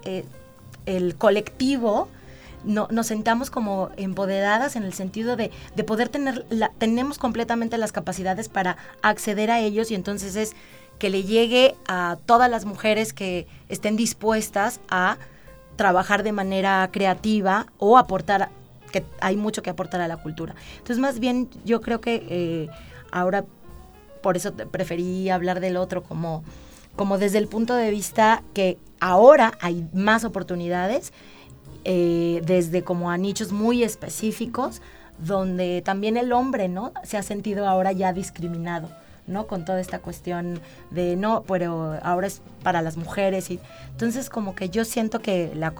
el 0.86 1.16
colectivo 1.16 2.08
no, 2.66 2.88
nos 2.92 3.08
sentamos 3.08 3.50
como 3.50 3.90
empoderadas 3.98 4.76
en 4.76 4.84
el 4.84 4.94
sentido 4.94 5.36
de, 5.36 5.52
de 5.76 5.84
poder 5.84 6.10
tener, 6.10 6.46
la, 6.50 6.72
tenemos 6.78 7.18
completamente 7.18 7.78
las 7.78 7.92
capacidades 7.92 8.50
para 8.50 8.78
acceder 9.02 9.52
a 9.52 9.60
ellos 9.60 9.92
y 9.92 9.96
entonces 9.96 10.36
es 10.36 10.56
que 11.00 11.10
le 11.10 11.24
llegue 11.24 11.76
a 11.88 12.18
todas 12.26 12.50
las 12.50 12.66
mujeres 12.66 13.14
que 13.14 13.48
estén 13.70 13.96
dispuestas 13.96 14.80
a 14.90 15.18
trabajar 15.76 16.24
de 16.24 16.32
manera 16.32 16.90
creativa 16.92 17.68
o 17.78 17.98
aportar, 17.98 18.50
que 18.92 19.04
hay 19.20 19.36
mucho 19.36 19.62
que 19.62 19.70
aportar 19.70 20.02
a 20.02 20.08
la 20.08 20.18
cultura. 20.18 20.56
Entonces 20.78 21.00
más 21.00 21.20
bien 21.20 21.50
yo 21.66 21.82
creo 21.82 22.02
que 22.02 22.26
eh, 22.30 22.70
ahora 23.12 23.46
por 24.22 24.38
eso 24.38 24.54
preferí 24.54 25.30
hablar 25.30 25.60
del 25.60 25.78
otro 25.78 26.02
como, 26.02 26.44
como 26.96 27.18
desde 27.18 27.38
el 27.38 27.48
punto 27.48 27.76
de 27.76 27.92
vista 27.92 28.42
que 28.54 28.78
ahora 29.00 29.54
hay 29.62 29.88
más 29.94 30.24
oportunidades, 30.24 31.14
eh, 31.84 32.42
desde 32.44 32.84
como 32.84 33.12
a 33.12 33.18
nichos 33.18 33.52
muy 33.52 33.84
específicos, 33.84 34.82
donde 35.20 35.82
también 35.84 36.18
el 36.18 36.34
hombre, 36.34 36.68
¿no? 36.68 36.92
Se 37.04 37.18
ha 37.18 37.24
sentido 37.24 37.68
ahora 37.68 37.92
ya 37.92 38.14
discriminado, 38.14 38.90
¿no? 39.28 39.48
Con 39.48 39.66
toda 39.66 39.80
esta 39.80 40.00
cuestión 40.00 40.60
de, 40.92 41.16
no, 41.16 41.44
pero 41.44 41.98
ahora 42.04 42.28
es 42.28 42.42
para 42.64 42.82
las 42.82 42.98
mujeres. 42.98 43.50
Y, 43.52 43.60
entonces, 43.92 44.30
como 44.30 44.56
que 44.56 44.70
yo 44.70 44.86
siento 44.86 45.20
que 45.20 45.52
la, 45.56 45.74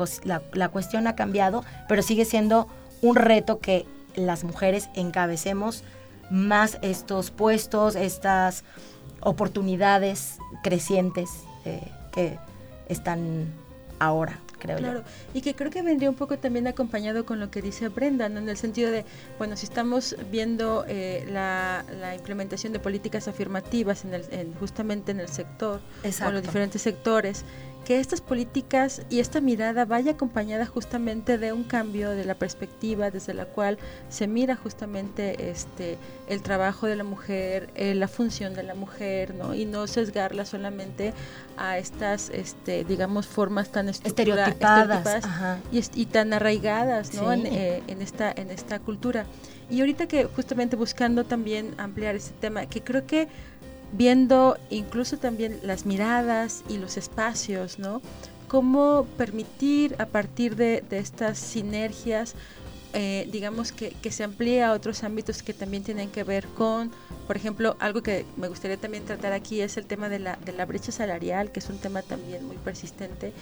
la 0.54 0.70
cuestión 0.70 1.08
ha 1.08 1.16
cambiado, 1.16 1.64
pero 1.88 2.02
sigue 2.02 2.26
siendo 2.26 2.68
un 3.02 3.16
reto 3.16 3.60
que 3.60 3.86
las 4.16 4.44
mujeres 4.44 4.90
encabecemos 4.96 5.84
más 6.30 6.78
estos 6.82 7.32
puestos, 7.32 7.96
estas 7.96 8.64
oportunidades 9.22 10.38
crecientes 10.64 11.30
eh, 11.66 11.82
que 12.12 12.38
están 12.88 13.48
ahora, 14.00 14.40
creo 14.66 14.78
Claro, 14.78 15.00
yo. 15.02 15.06
y 15.34 15.42
que 15.42 15.56
creo 15.56 15.70
que 15.72 15.82
vendría 15.82 16.10
un 16.10 16.16
poco 16.16 16.38
también 16.40 16.68
acompañado 16.68 17.26
con 17.26 17.40
lo 17.40 17.52
que 17.52 17.62
dice 17.62 17.88
Brenda, 17.90 18.30
¿no? 18.30 18.40
en 18.40 18.50
el 18.50 18.58
sentido 18.58 18.92
de, 18.92 19.06
bueno, 19.38 19.56
si 19.58 19.66
estamos 19.66 20.16
viendo 20.32 20.86
eh, 20.88 21.26
la, 21.30 21.86
la 22.00 22.16
implementación 22.16 22.74
de 22.74 22.80
políticas 22.80 23.28
afirmativas 23.28 24.06
en 24.06 24.14
el, 24.14 24.26
en- 24.32 24.54
justamente 24.56 25.12
en 25.12 25.20
el 25.20 25.30
sector, 25.30 25.80
o 26.04 26.08
Exacto. 26.08 26.34
los 26.34 26.42
diferentes 26.44 26.82
sectores, 26.82 27.44
que 27.86 28.00
estas 28.00 28.20
políticas 28.20 29.04
y 29.10 29.20
esta 29.20 29.40
mirada 29.40 29.86
vaya 29.86 30.14
acompañada 30.14 30.66
justamente 30.66 31.38
de 31.38 31.54
un 31.54 31.64
cambio 31.64 32.10
de 32.10 32.26
la 32.26 32.34
perspectiva 32.34 33.12
desde 33.12 33.34
la 33.34 33.46
cual 33.46 33.78
se 34.10 34.28
mira 34.28 34.56
justamente 34.56 35.50
este 35.50 35.98
el 36.28 36.42
trabajo 36.42 36.88
de 36.88 36.96
la 36.96 37.04
mujer, 37.04 37.70
eh, 37.76 37.94
la 37.94 38.08
función 38.08 38.56
de 38.56 38.64
la 38.64 38.74
mujer, 38.74 39.36
¿no? 39.36 39.54
Y 39.54 39.66
no 39.66 39.86
sesgarla 39.86 40.44
solamente 40.44 41.14
a 41.56 41.78
estas, 41.78 42.32
este, 42.32 42.84
digamos, 42.84 43.28
formas 43.28 43.72
tan 43.72 43.88
Estereotipadas. 43.88 45.24
y, 45.72 46.06
tan 46.08 46.34
arraigadas 46.34 47.14
¿no? 47.14 47.32
Sí. 47.32 47.40
en, 47.40 47.46
eh, 47.46 47.84
en 47.88 48.02
esta 48.02 48.32
en 48.36 48.50
esta 48.50 48.80
cultura 48.80 49.26
y 49.70 49.80
ahorita 49.80 50.08
que 50.08 50.26
justamente 50.26 50.76
buscando 50.76 51.24
también 51.24 51.74
ampliar 51.78 52.16
este 52.16 52.34
tema 52.40 52.66
que 52.68 52.82
creo 52.82 53.06
que 53.06 53.28
viendo 53.98 54.58
incluso 54.70 55.18
también 55.18 55.60
las 55.64 55.86
miradas 55.86 56.64
y 56.70 56.78
los 56.78 56.98
espacios 56.98 57.80
no 57.80 58.02
cómo 58.48 59.06
permitir 59.18 59.96
a 60.00 60.06
partir 60.06 60.56
de, 60.56 60.84
estas 60.92 61.38
sinergias 61.38 62.36
eh, 62.94 63.28
digamos 63.30 63.74
que, 63.74 63.90
que 63.90 64.10
se 64.10 64.24
amplíe 64.24 64.64
a 64.64 64.72
otros 64.72 65.04
ámbitos 65.04 65.44
que 65.44 65.54
también 65.54 65.84
tienen 65.84 66.10
que 66.10 66.24
ver 66.24 66.48
con, 66.48 66.92
por 67.28 67.36
ejemplo, 67.36 67.76
algo 67.80 68.02
que 68.02 68.26
me 68.38 68.48
gustaría 68.48 68.78
también 68.78 69.04
tratar 69.04 69.34
aquí 69.34 69.60
es 69.60 69.76
el 69.76 69.86
tema 69.86 70.08
de 70.08 70.20
la, 70.20 70.38
de 70.38 70.54
la 70.54 70.66
brecha 70.66 70.94
salarial, 70.94 71.52
que 71.52 71.60
es 71.60 71.70
un 71.70 71.78
tema 71.78 72.04
también 72.04 72.46
muy 72.46 72.56
persistente, 72.56 73.34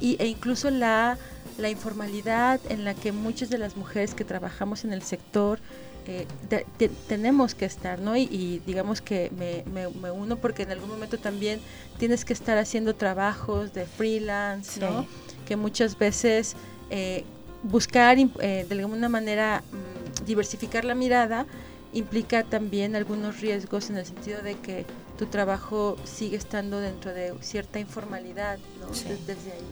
y, 0.00 0.16
e 0.18 0.26
incluso 0.26 0.70
la, 0.70 1.18
la 1.58 1.68
informalidad 1.68 2.58
en 2.70 2.86
la 2.86 2.94
que 2.94 3.12
muchas 3.12 3.50
de 3.50 3.58
las 3.58 3.76
mujeres 3.76 4.14
que 4.14 4.24
trabajamos 4.24 4.84
en 4.84 4.94
el 4.94 5.02
sector 5.02 5.58
eh, 6.06 6.26
de- 6.48 6.66
te- 6.78 6.88
tenemos 7.08 7.54
que 7.54 7.64
estar, 7.64 7.98
¿no? 8.00 8.16
Y, 8.16 8.22
y 8.30 8.62
digamos 8.66 9.00
que 9.00 9.30
me, 9.36 9.64
me- 9.72 9.88
me 9.88 10.10
uno 10.10 10.36
porque 10.36 10.62
en 10.62 10.70
algún 10.70 10.88
momento 10.88 11.18
también 11.18 11.60
tienes 11.98 12.24
que 12.24 12.32
estar 12.32 12.58
haciendo 12.58 12.94
trabajos 12.94 13.72
de 13.74 13.86
freelance, 13.86 14.80
¿no? 14.80 15.06
Que 15.46 15.56
muchas 15.56 15.98
veces 15.98 16.54
eh, 16.90 17.24
buscar 17.62 18.16
eh, 18.18 18.66
de 18.68 18.74
alguna 18.80 19.08
manera 19.08 19.62
mm, 19.72 20.24
diversificar 20.26 20.84
la 20.84 20.94
mirada 20.94 21.46
implica 21.92 22.42
también 22.44 22.94
algunos 22.94 23.40
riesgos 23.40 23.90
en 23.90 23.96
el 23.96 24.06
sentido 24.06 24.42
de 24.42 24.54
que 24.54 24.84
tu 25.18 25.26
trabajo 25.26 25.96
sigue 26.04 26.36
estando 26.36 26.78
dentro 26.80 27.12
de 27.14 27.32
cierta 27.40 27.78
informalidad, 27.80 28.58
¿no? 28.80 28.92
Sí. 28.94 29.04
De- 29.08 29.16
desde 29.34 29.52
ahí. 29.52 29.66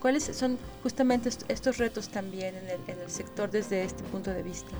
¿Cuáles 0.00 0.24
son 0.24 0.58
justamente 0.82 1.28
est- 1.30 1.42
estos 1.50 1.78
retos 1.78 2.08
también 2.08 2.54
en 2.54 2.68
el, 2.68 2.80
en 2.86 3.00
el 3.00 3.10
sector 3.10 3.50
desde 3.50 3.82
este 3.82 4.04
punto 4.04 4.30
de 4.30 4.42
vista? 4.42 4.70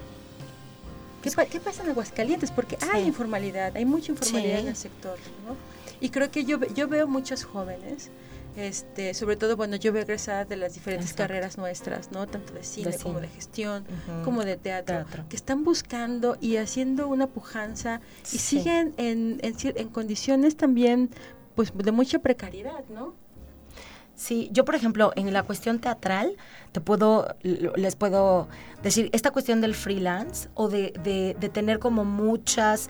¿Qué, 1.22 1.30
pa- 1.30 1.46
qué 1.46 1.60
pasa 1.60 1.82
en 1.82 1.90
Aguascalientes? 1.90 2.50
Porque 2.50 2.78
hay 2.92 3.04
informalidad, 3.04 3.76
hay 3.76 3.84
mucha 3.84 4.12
informalidad 4.12 4.56
Sí. 4.56 4.62
en 4.62 4.68
el 4.68 4.76
sector, 4.76 5.18
¿no? 5.46 5.56
Y 6.00 6.10
creo 6.10 6.30
que 6.30 6.44
yo, 6.44 6.60
yo 6.74 6.88
veo 6.88 7.08
muchos 7.08 7.44
jóvenes, 7.44 8.10
este, 8.56 9.12
sobre 9.14 9.36
todo, 9.36 9.56
bueno, 9.56 9.76
yo 9.76 9.92
veo 9.92 10.02
egresadas 10.02 10.48
de 10.48 10.56
las 10.56 10.74
diferentes 10.74 11.10
Exacto. 11.10 11.24
carreras 11.24 11.58
nuestras, 11.58 12.12
¿no? 12.12 12.26
Tanto 12.26 12.52
de 12.54 12.62
cine, 12.62 12.90
De 12.92 12.98
como 12.98 13.20
de 13.20 13.28
gestión, 13.28 13.84
como 14.24 14.44
de 14.44 14.56
teatro, 14.56 14.96
Teatro. 14.96 15.24
que 15.28 15.36
están 15.36 15.64
buscando 15.64 16.36
y 16.40 16.56
haciendo 16.56 17.08
una 17.08 17.26
pujanza 17.26 18.00
y 18.24 18.26
Sí. 18.26 18.38
siguen 18.38 18.94
en, 18.98 19.40
en, 19.42 19.54
en 19.62 19.88
condiciones 19.88 20.56
también, 20.56 21.10
pues, 21.54 21.72
de 21.76 21.92
mucha 21.92 22.18
precariedad, 22.20 22.84
¿no? 22.94 23.14
Sí, 24.16 24.48
yo 24.50 24.64
por 24.64 24.74
ejemplo, 24.74 25.12
en 25.14 25.30
la 25.32 25.42
cuestión 25.42 25.78
teatral, 25.78 26.36
te 26.72 26.80
puedo, 26.80 27.36
les 27.42 27.96
puedo 27.96 28.48
decir, 28.82 29.10
esta 29.12 29.30
cuestión 29.30 29.60
del 29.60 29.74
freelance 29.74 30.48
o 30.54 30.68
de, 30.68 30.94
de- 31.04 31.48
tener 31.50 31.78
como 31.78 32.04
muchas 32.06 32.88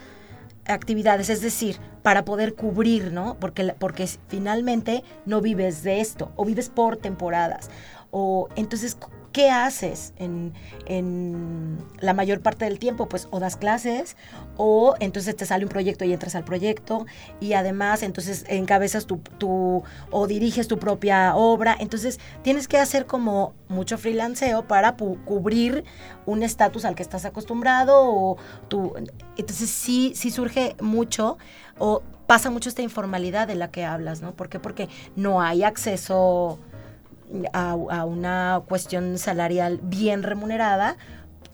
actividades, 0.66 1.28
es 1.28 1.42
decir, 1.42 1.78
para 2.02 2.24
poder 2.24 2.54
cubrir, 2.54 3.12
¿no? 3.12 3.36
Porque, 3.40 3.74
porque 3.78 4.06
finalmente 4.28 5.02
no 5.24 5.40
vives 5.40 5.82
de 5.82 6.00
esto, 6.00 6.30
o 6.36 6.44
vives 6.44 6.68
por 6.68 6.96
temporadas. 6.96 7.70
O 8.12 8.48
entonces, 8.54 8.96
¿qué 9.36 9.50
haces 9.50 10.14
en, 10.16 10.54
en 10.86 11.76
la 12.00 12.14
mayor 12.14 12.40
parte 12.40 12.64
del 12.64 12.78
tiempo? 12.78 13.06
Pues 13.06 13.28
o 13.30 13.38
das 13.38 13.56
clases, 13.56 14.16
o 14.56 14.94
entonces 14.98 15.36
te 15.36 15.44
sale 15.44 15.66
un 15.66 15.68
proyecto 15.68 16.06
y 16.06 16.14
entras 16.14 16.34
al 16.36 16.42
proyecto, 16.42 17.04
y 17.38 17.52
además 17.52 18.02
entonces 18.02 18.46
encabezas 18.48 19.04
tu, 19.04 19.18
tu 19.36 19.82
o 20.10 20.26
diriges 20.26 20.68
tu 20.68 20.78
propia 20.78 21.36
obra. 21.36 21.76
Entonces 21.78 22.18
tienes 22.40 22.66
que 22.66 22.78
hacer 22.78 23.04
como 23.04 23.52
mucho 23.68 23.98
freelanceo 23.98 24.66
para 24.66 24.96
cubrir 24.96 25.84
un 26.24 26.42
estatus 26.42 26.86
al 26.86 26.94
que 26.94 27.02
estás 27.02 27.26
acostumbrado 27.26 28.08
o 28.08 28.38
tu 28.68 28.94
entonces 29.36 29.68
sí 29.68 30.12
sí 30.14 30.30
surge 30.30 30.76
mucho 30.80 31.36
o 31.76 32.02
pasa 32.26 32.48
mucho 32.48 32.70
esta 32.70 32.80
informalidad 32.80 33.46
de 33.46 33.54
la 33.54 33.70
que 33.70 33.84
hablas, 33.84 34.22
¿no? 34.22 34.32
¿Por 34.32 34.48
qué? 34.48 34.60
Porque 34.60 34.88
no 35.14 35.42
hay 35.42 35.62
acceso 35.62 36.58
a, 37.52 37.74
una 38.04 38.62
cuestión 38.68 39.18
salarial 39.18 39.80
bien 39.82 40.22
remunerada 40.22 40.96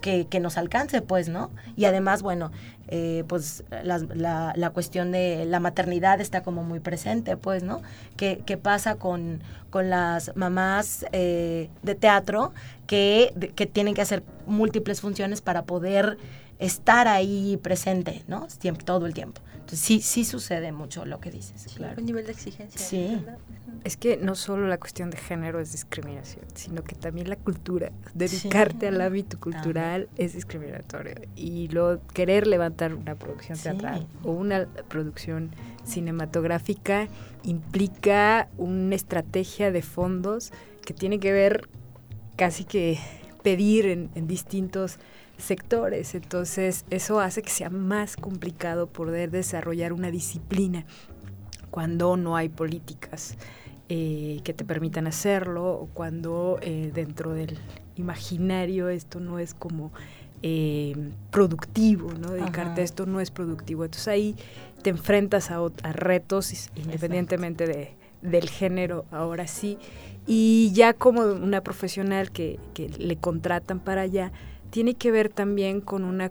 que, 0.01 0.27
que 0.27 0.41
nos 0.41 0.57
alcance, 0.59 1.01
pues, 1.01 1.29
¿no? 1.29 1.51
Y 1.77 1.85
además, 1.85 2.23
bueno, 2.23 2.51
eh, 2.89 3.25
pues 3.29 3.63
las- 3.85 4.03
la, 4.17 4.53
la 4.57 4.71
cuestión 4.71 5.13
de 5.13 5.45
la 5.47 5.61
maternidad 5.61 6.21
está 6.21 6.43
como 6.43 6.65
muy 6.65 6.81
presente, 6.81 7.37
pues, 7.37 7.63
¿no? 7.63 7.83
¿Qué, 8.17 8.43
qué 8.45 8.57
pasa 8.57 8.97
con, 8.97 9.43
con 9.71 9.91
las 9.91 10.35
mamás 10.37 11.07
eh, 11.13 11.71
de 11.83 11.95
teatro 11.95 12.53
que, 12.89 13.33
que 13.55 13.67
tienen 13.67 13.95
que 13.95 14.03
hacer 14.03 14.25
múltiples 14.47 15.01
funciones 15.01 15.41
para 15.41 15.63
poder 15.65 16.19
estar 16.59 17.07
ahí 17.09 17.57
presente, 17.63 18.23
¿no? 18.27 18.49
Siempre, 18.51 18.85
todo 18.85 19.07
el 19.07 19.15
tiempo. 19.15 19.41
Entonces, 19.63 19.81
sí, 19.81 20.01
sí 20.01 20.25
sucede 20.25 20.71
mucho 20.73 21.05
lo 21.07 21.19
que 21.21 21.31
dices, 21.31 21.67
claro. 21.77 21.99
Un 22.01 22.07
nivel 22.07 22.27
de 22.27 22.33
exigencia. 22.33 22.81
Sí. 22.81 23.17
¿verdad? 23.25 23.39
Es 23.85 23.97
que 23.97 24.17
no 24.17 24.35
solo 24.35 24.67
la 24.69 24.79
cuestión 24.79 25.11
de 25.11 25.17
género 25.17 25.59
es 25.61 25.73
discriminación, 25.73 26.45
sino 26.55 26.85
que 26.85 26.95
también 26.95 27.29
la 27.29 27.37
cultura, 27.37 27.91
dedicarte 28.15 28.89
al 28.89 29.01
ámbito 29.01 29.41
cultural 29.41 30.09
es 30.17 30.35
discriminatorio. 30.35 31.15
Y 31.37 31.69
lo 31.69 32.01
querer 32.09 32.47
levantar 32.47 32.95
una 32.95 33.15
producción 33.15 33.57
Sí. 33.57 33.65
teatral 33.65 34.07
o 34.25 34.33
una 34.33 34.67
producción 34.89 35.51
cinematográfica 35.85 37.09
implica 37.43 38.49
una 38.59 38.95
estrategia 38.95 39.71
de 39.73 39.83
fondos 39.83 40.53
que 40.85 40.95
tiene 40.95 41.19
que 41.21 41.33
ver 41.33 41.69
casi 42.37 42.65
que 42.65 42.99
pedir 43.43 43.87
en, 43.87 44.11
en 44.15 44.27
distintos 44.27 44.99
sectores. 45.43 46.15
Entonces 46.15 46.85
eso 46.91 47.21
hace 47.21 47.43
que 47.43 47.51
sea 47.51 47.71
más 47.71 48.17
complicado 48.17 48.87
poder 48.87 49.31
desarrollar 49.31 49.93
una 49.93 50.11
disciplina 50.11 50.85
cuando 51.71 52.17
no 52.17 52.37
hay 52.37 52.49
políticas 52.49 53.37
eh, 53.89 54.41
que 54.45 54.55
te 54.55 54.65
permitan 54.65 55.07
hacerlo, 55.07 55.73
o 55.73 55.87
cuando 55.93 56.59
eh, 56.63 56.91
dentro 56.95 57.33
del 57.33 57.59
imaginario 57.97 58.89
esto 58.89 59.21
no 59.21 59.39
es 59.39 59.55
como 59.55 59.93
eh, 60.43 60.95
productivo, 61.31 62.13
¿no? 62.13 62.31
Dedicarte 62.31 62.81
a 62.81 62.85
esto 62.85 63.07
no 63.07 63.21
es 63.21 63.31
productivo. 63.31 63.85
Entonces 63.85 64.09
ahí 64.09 64.37
te 64.83 64.91
enfrentas 64.91 65.51
a, 65.51 65.59
a 65.59 65.93
retos 65.93 66.71
independientemente 66.75 67.67
de, 67.67 67.95
del 68.23 68.49
género, 68.49 69.05
ahora 69.11 69.47
sí. 69.47 69.79
Y 70.27 70.71
ya 70.73 70.95
como 70.95 71.23
una 71.23 71.63
profesional 71.63 72.31
que, 72.31 72.59
que 72.75 72.89
le 72.89 73.17
contratan 73.17 73.81
para 73.81 74.03
allá, 74.03 74.33
tiene 74.73 74.95
que 74.95 75.11
ver 75.11 75.29
también 75.29 75.83
con 75.83 76.03
una 76.03 76.31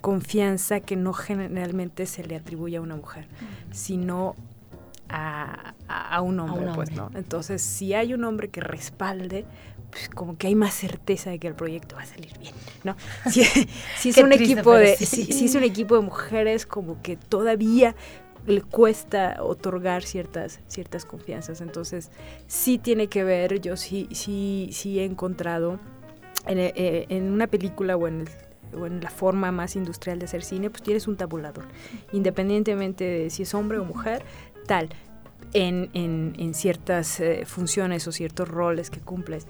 confianza 0.00 0.78
que 0.78 0.94
no 0.94 1.12
generalmente 1.12 2.06
se 2.06 2.22
le 2.22 2.36
atribuye 2.36 2.76
a 2.76 2.80
una 2.80 2.94
mujer, 2.94 3.26
sino 3.72 4.36
a, 5.08 5.74
a, 5.88 6.22
un 6.22 6.38
hombre, 6.38 6.70
pues, 6.72 6.92
¿no? 6.92 7.10
Entonces, 7.16 7.60
si 7.60 7.94
hay 7.94 8.14
un 8.14 8.22
hombre 8.22 8.48
que 8.48 8.60
respalde, 8.60 9.44
pues 9.90 10.08
como 10.08 10.38
que 10.38 10.46
hay 10.46 10.54
más 10.54 10.72
certeza 10.72 11.30
de 11.30 11.40
que 11.40 11.48
el 11.48 11.54
proyecto 11.56 11.96
va 11.96 12.02
a 12.02 12.06
salir 12.06 12.38
bien, 12.38 12.54
¿no? 12.84 12.96
Si, 13.28 13.42
si 13.96 14.10
es 14.10 14.18
un 14.18 14.32
equipo 14.32 14.74
de, 14.74 14.96
si, 14.96 15.44
es 15.44 15.54
un 15.56 15.64
equipo 15.64 15.96
de 15.96 16.02
mujeres, 16.02 16.64
como 16.64 17.02
que 17.02 17.16
todavía 17.16 17.96
le 18.46 18.62
cuesta 18.62 19.38
otorgar 19.42 20.04
ciertas, 20.04 20.60
ciertas 20.68 21.04
confianzas. 21.04 21.60
Entonces, 21.60 22.12
sí 22.46 22.78
tiene 22.78 23.08
que 23.08 23.24
ver, 23.24 23.60
yo 23.60 23.76
sí, 23.76 24.08
sí, 24.12 24.70
sí 24.72 25.00
he 25.00 25.04
encontrado 25.04 25.80
en, 26.46 26.58
eh, 26.58 27.06
en 27.08 27.32
una 27.32 27.46
película 27.46 27.96
o 27.96 28.06
en, 28.06 28.24
en 28.72 29.00
la 29.00 29.10
forma 29.10 29.52
más 29.52 29.76
industrial 29.76 30.18
de 30.18 30.26
hacer 30.26 30.42
cine, 30.42 30.70
pues 30.70 30.82
tienes 30.82 31.08
un 31.08 31.16
tabulador. 31.16 31.64
Independientemente 32.12 33.04
de 33.04 33.30
si 33.30 33.42
es 33.42 33.54
hombre 33.54 33.78
o 33.78 33.84
mujer, 33.84 34.22
tal. 34.66 34.88
En 35.54 36.52
ciertas 36.54 37.20
eh, 37.20 37.44
funciones 37.46 38.06
o 38.06 38.12
ciertos 38.12 38.48
roles 38.48 38.90
que 38.90 39.00
cumples. 39.00 39.46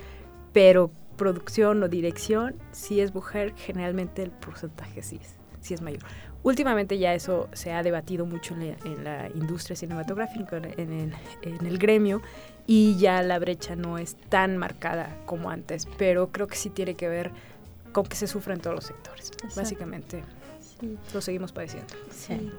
Pero 0.53 0.91
producción 1.17 1.83
o 1.83 1.89
dirección, 1.89 2.55
si 2.71 3.01
es 3.01 3.15
mujer, 3.15 3.55
generalmente 3.57 4.23
el 4.23 4.31
porcentaje 4.31 5.03
sí 5.03 5.19
es, 5.21 5.35
sí 5.61 5.75
es 5.75 5.83
mayor. 5.83 6.03
Últimamente 6.43 6.99
ya 6.99 7.15
eso 7.15 7.49
se 7.53 7.73
ha 7.73 7.83
debatido 7.83 8.25
mucho 8.25 8.55
en 8.55 9.05
la, 9.05 9.29
industria 9.35 9.77
cinematográfica, 9.77 10.57
en 10.57 10.65
el, 10.93 11.13
en 11.43 11.67
el, 11.67 11.79
gremio, 11.79 12.23
y 12.67 12.97
ya 12.97 13.23
la 13.23 13.39
brecha 13.39 13.77
no 13.77 13.99
es 13.99 14.15
tan 14.29 14.57
marcada 14.57 15.17
como 15.27 15.51
antes, 15.51 15.89
pero 15.99 16.29
creo 16.29 16.47
que 16.47 16.57
sí 16.57 16.71
tiene 16.71 16.95
que 16.95 17.09
ver 17.09 17.33
con 17.93 18.07
que 18.07 18.17
se 18.17 18.27
sufre 18.27 18.55
en 18.55 18.61
todos 18.61 18.77
los 18.77 18.85
sectores, 18.85 19.33
básicamente. 19.57 20.23
Lo 21.13 21.21
seguimos 21.21 21.53
padeciendo. 21.53 21.95
Sí. 22.11 22.51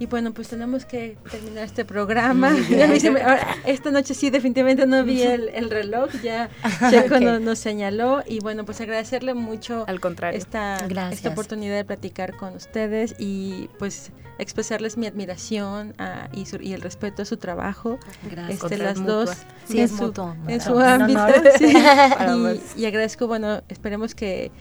Y 0.00 0.06
bueno, 0.06 0.32
pues 0.32 0.48
tenemos 0.48 0.84
que 0.84 1.16
terminar 1.30 1.64
este 1.64 1.84
programa. 1.84 2.54
esta 3.66 3.90
noche 3.90 4.14
sí, 4.14 4.30
definitivamente 4.30 4.86
no 4.86 5.04
vi 5.04 5.22
el, 5.22 5.70
reloj, 5.70 6.10
ya 6.22 6.50
Checo 6.90 7.20
nos, 7.20 7.58
señaló. 7.58 8.22
Y 8.26 8.40
bueno, 8.40 8.64
pues 8.64 8.80
agradecerle 8.80 9.34
mucho 9.34 9.84
Al 9.86 10.00
contrario. 10.00 10.38
Esta, 10.38 10.76
esta 11.10 11.30
oportunidad 11.30 11.76
de 11.76 11.84
platicar 11.84 12.36
con 12.36 12.54
ustedes 12.54 13.14
y 13.18 13.68
pues 13.78 14.12
expresarles 14.38 14.96
mi 14.96 15.06
admiración 15.06 15.94
ah, 15.98 16.28
y, 16.32 16.44
y, 16.60 16.72
el 16.72 16.80
respeto 16.80 17.22
a 17.22 17.24
su 17.24 17.36
trabajo. 17.36 17.98
Gracias. 18.30 18.62
Este, 18.62 18.78
las 18.78 19.04
dos 19.04 19.30
sí, 19.66 19.80
en, 19.80 19.88
su, 19.88 20.12
en 20.46 20.60
su 20.60 20.78
ámbito. 20.78 21.26
y, 22.76 22.80
y, 22.80 22.86
agradezco, 22.86 23.26
bueno, 23.26 23.62
esperemos 23.68 24.14
que 24.14 24.52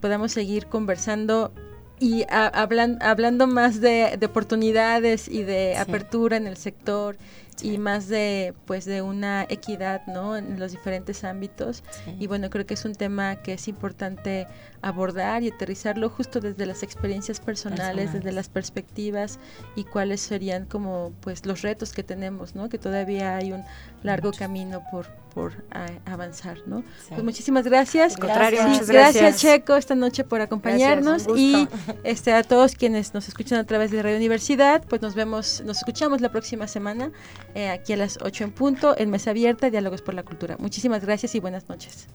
podamos 0.00 0.32
seguir 0.32 0.66
conversando 0.66 1.52
y 2.00 2.24
hablando 2.30 3.46
más 3.46 3.80
de, 3.80 4.18
oportunidades 4.24 5.28
y 5.28 5.42
de 5.42 5.76
apertura 5.76 6.36
en 6.36 6.46
el 6.46 6.56
sector 6.56 7.16
y 7.60 7.78
más 7.78 8.08
de 8.08 8.54
pues 8.66 8.84
de 8.84 9.02
una 9.02 9.44
equidad 9.48 10.06
no 10.06 10.36
en 10.36 10.60
los 10.60 10.72
diferentes 10.72 11.24
ámbitos. 11.24 11.82
Y 12.18 12.26
bueno 12.26 12.50
creo 12.50 12.66
que 12.66 12.74
es 12.74 12.84
un 12.84 12.94
tema 12.94 13.36
que 13.36 13.54
es 13.54 13.68
importante 13.68 14.46
abordar 14.80 15.42
y 15.42 15.50
aterrizarlo 15.50 16.08
justo 16.08 16.40
desde 16.40 16.66
las 16.66 16.82
experiencias 16.82 17.40
personales, 17.40 18.12
desde 18.12 18.32
las 18.32 18.48
perspectivas 18.48 19.38
y 19.74 19.84
cuáles 19.84 20.20
serían 20.20 20.66
como 20.66 21.12
pues 21.20 21.46
los 21.46 21.62
retos 21.62 21.92
que 21.92 22.04
tenemos 22.04 22.54
no 22.54 22.68
que 22.68 22.78
todavía 22.78 23.36
hay 23.36 23.52
un 23.52 23.64
largo 24.02 24.30
camino 24.32 24.82
por 24.90 25.06
por 25.28 25.64
avanzar 26.04 26.58
no 26.66 26.82
pues 27.08 27.22
muchísimas 27.22 27.64
gracias 27.64 28.16
gracias. 28.16 28.88
gracias. 28.88 29.40
Checo 29.40 29.76
esta 29.76 29.94
noche 29.94 30.24
por 30.24 30.40
acompañarnos 30.40 31.26
y 31.36 31.68
este 32.04 32.32
a 32.32 32.42
todos 32.42 32.74
quienes 32.74 33.14
nos 33.14 33.28
escuchan 33.28 33.58
a 33.58 33.64
través 33.64 33.90
de 33.90 34.02
Radio 34.02 34.16
Universidad 34.16 34.84
pues 34.88 35.02
nos 35.02 35.14
vemos 35.14 35.62
nos 35.64 35.78
escuchamos 35.78 36.20
la 36.20 36.30
próxima 36.30 36.66
semana 36.66 37.12
eh, 37.54 37.68
aquí 37.70 37.92
a 37.92 37.96
las 37.96 38.18
8 38.22 38.44
en 38.44 38.52
punto, 38.52 38.94
en 38.96 39.10
Mesa 39.10 39.30
Abierta, 39.30 39.70
Diálogos 39.70 40.02
por 40.02 40.14
la 40.14 40.22
Cultura. 40.22 40.56
Muchísimas 40.58 41.04
gracias 41.04 41.34
y 41.34 41.40
buenas 41.40 41.68
noches. 41.68 42.06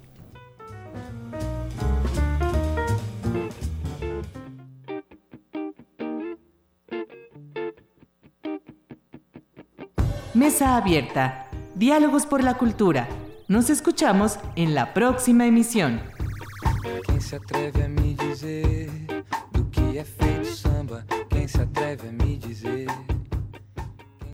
Mesa 10.33 10.77
Abierta, 10.77 11.47
Diálogos 11.75 12.27
por 12.27 12.43
la 12.43 12.53
Cultura. 12.55 13.07
Nos 13.47 13.71
escuchamos 13.71 14.37
en 14.55 14.75
la 14.75 14.93
próxima 14.93 15.47
emisión. 15.47 16.01